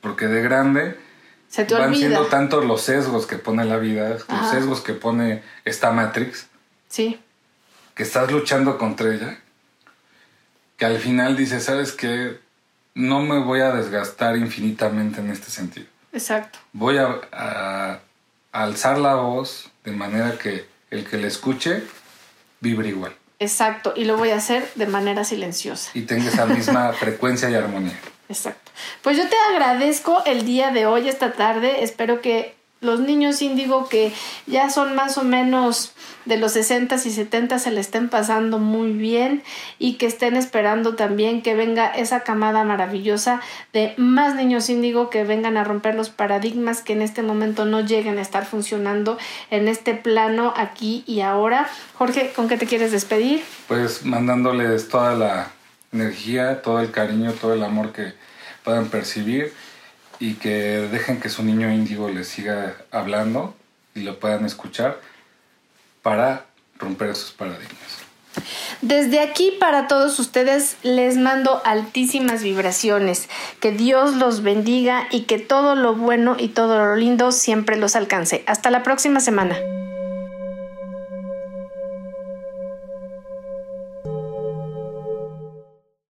porque 0.00 0.28
de 0.28 0.40
grande 0.40 1.07
se 1.48 1.64
te 1.64 1.74
Van 1.74 1.94
siendo 1.94 2.26
tantos 2.26 2.64
los 2.64 2.82
sesgos 2.82 3.26
que 3.26 3.36
pone 3.36 3.64
la 3.64 3.78
vida, 3.78 4.18
los 4.28 4.50
sesgos 4.50 4.80
que 4.80 4.92
pone 4.92 5.42
esta 5.64 5.90
Matrix. 5.92 6.46
Sí. 6.88 7.20
Que 7.94 8.02
estás 8.02 8.30
luchando 8.30 8.78
contra 8.78 9.14
ella. 9.14 9.38
Que 10.76 10.84
al 10.84 10.98
final 10.98 11.36
dices, 11.36 11.64
¿sabes 11.64 11.92
qué? 11.92 12.38
No 12.94 13.20
me 13.20 13.38
voy 13.40 13.60
a 13.60 13.72
desgastar 13.72 14.36
infinitamente 14.36 15.20
en 15.20 15.30
este 15.30 15.50
sentido. 15.50 15.86
Exacto. 16.12 16.58
Voy 16.72 16.98
a, 16.98 17.20
a 17.32 18.00
alzar 18.52 18.98
la 18.98 19.14
voz 19.14 19.70
de 19.84 19.92
manera 19.92 20.38
que 20.38 20.66
el 20.90 21.04
que 21.06 21.16
le 21.16 21.28
escuche 21.28 21.82
vibre 22.60 22.88
igual. 22.88 23.14
Exacto. 23.38 23.92
Y 23.96 24.04
lo 24.04 24.16
voy 24.16 24.30
a 24.30 24.36
hacer 24.36 24.68
de 24.74 24.86
manera 24.86 25.24
silenciosa. 25.24 25.90
Y 25.94 26.02
tenga 26.02 26.28
esa 26.28 26.46
misma 26.46 26.92
frecuencia 26.98 27.48
y 27.50 27.54
armonía. 27.54 27.98
Exacto. 28.28 28.67
Pues 29.02 29.16
yo 29.16 29.28
te 29.28 29.36
agradezco 29.50 30.22
el 30.26 30.44
día 30.44 30.70
de 30.70 30.86
hoy, 30.86 31.08
esta 31.08 31.32
tarde. 31.32 31.82
Espero 31.82 32.20
que 32.20 32.58
los 32.80 33.00
niños 33.00 33.42
índigo 33.42 33.88
que 33.88 34.12
ya 34.46 34.70
son 34.70 34.94
más 34.94 35.18
o 35.18 35.24
menos 35.24 35.92
de 36.26 36.36
los 36.36 36.52
60 36.52 36.94
y 36.94 37.10
70 37.10 37.58
se 37.58 37.70
le 37.72 37.80
estén 37.80 38.08
pasando 38.08 38.58
muy 38.58 38.92
bien 38.92 39.42
y 39.78 39.94
que 39.94 40.06
estén 40.06 40.36
esperando 40.36 40.94
también 40.94 41.42
que 41.42 41.54
venga 41.54 41.88
esa 41.88 42.20
camada 42.20 42.62
maravillosa 42.64 43.40
de 43.72 43.94
más 43.96 44.36
niños 44.36 44.68
índigo 44.70 45.10
que 45.10 45.24
vengan 45.24 45.56
a 45.56 45.64
romper 45.64 45.96
los 45.96 46.10
paradigmas 46.10 46.82
que 46.82 46.92
en 46.92 47.02
este 47.02 47.22
momento 47.22 47.64
no 47.64 47.80
lleguen 47.80 48.18
a 48.18 48.22
estar 48.22 48.46
funcionando 48.46 49.18
en 49.50 49.66
este 49.66 49.94
plano 49.94 50.54
aquí 50.56 51.02
y 51.06 51.20
ahora. 51.20 51.68
Jorge, 51.94 52.32
¿con 52.34 52.48
qué 52.48 52.58
te 52.58 52.66
quieres 52.66 52.92
despedir? 52.92 53.42
Pues 53.66 54.04
mandándoles 54.04 54.88
toda 54.88 55.14
la 55.14 55.50
energía, 55.92 56.62
todo 56.62 56.80
el 56.80 56.92
cariño, 56.92 57.32
todo 57.32 57.54
el 57.54 57.64
amor 57.64 57.92
que 57.92 58.12
puedan 58.68 58.90
percibir 58.90 59.54
y 60.20 60.34
que 60.34 60.50
dejen 60.92 61.20
que 61.20 61.30
su 61.30 61.42
niño 61.42 61.72
índigo 61.72 62.10
les 62.10 62.28
siga 62.28 62.76
hablando 62.90 63.54
y 63.94 64.00
lo 64.00 64.20
puedan 64.20 64.44
escuchar 64.44 65.00
para 66.02 66.44
romper 66.78 67.08
esos 67.08 67.30
paradigmas. 67.30 68.02
Desde 68.82 69.20
aquí 69.20 69.56
para 69.58 69.88
todos 69.88 70.18
ustedes 70.18 70.76
les 70.82 71.16
mando 71.16 71.62
altísimas 71.64 72.42
vibraciones. 72.42 73.30
Que 73.58 73.72
Dios 73.72 74.16
los 74.16 74.42
bendiga 74.42 75.08
y 75.10 75.22
que 75.22 75.38
todo 75.38 75.74
lo 75.74 75.94
bueno 75.94 76.36
y 76.38 76.48
todo 76.48 76.76
lo 76.76 76.94
lindo 76.94 77.32
siempre 77.32 77.78
los 77.78 77.96
alcance. 77.96 78.44
Hasta 78.46 78.70
la 78.70 78.82
próxima 78.82 79.20
semana. 79.20 79.56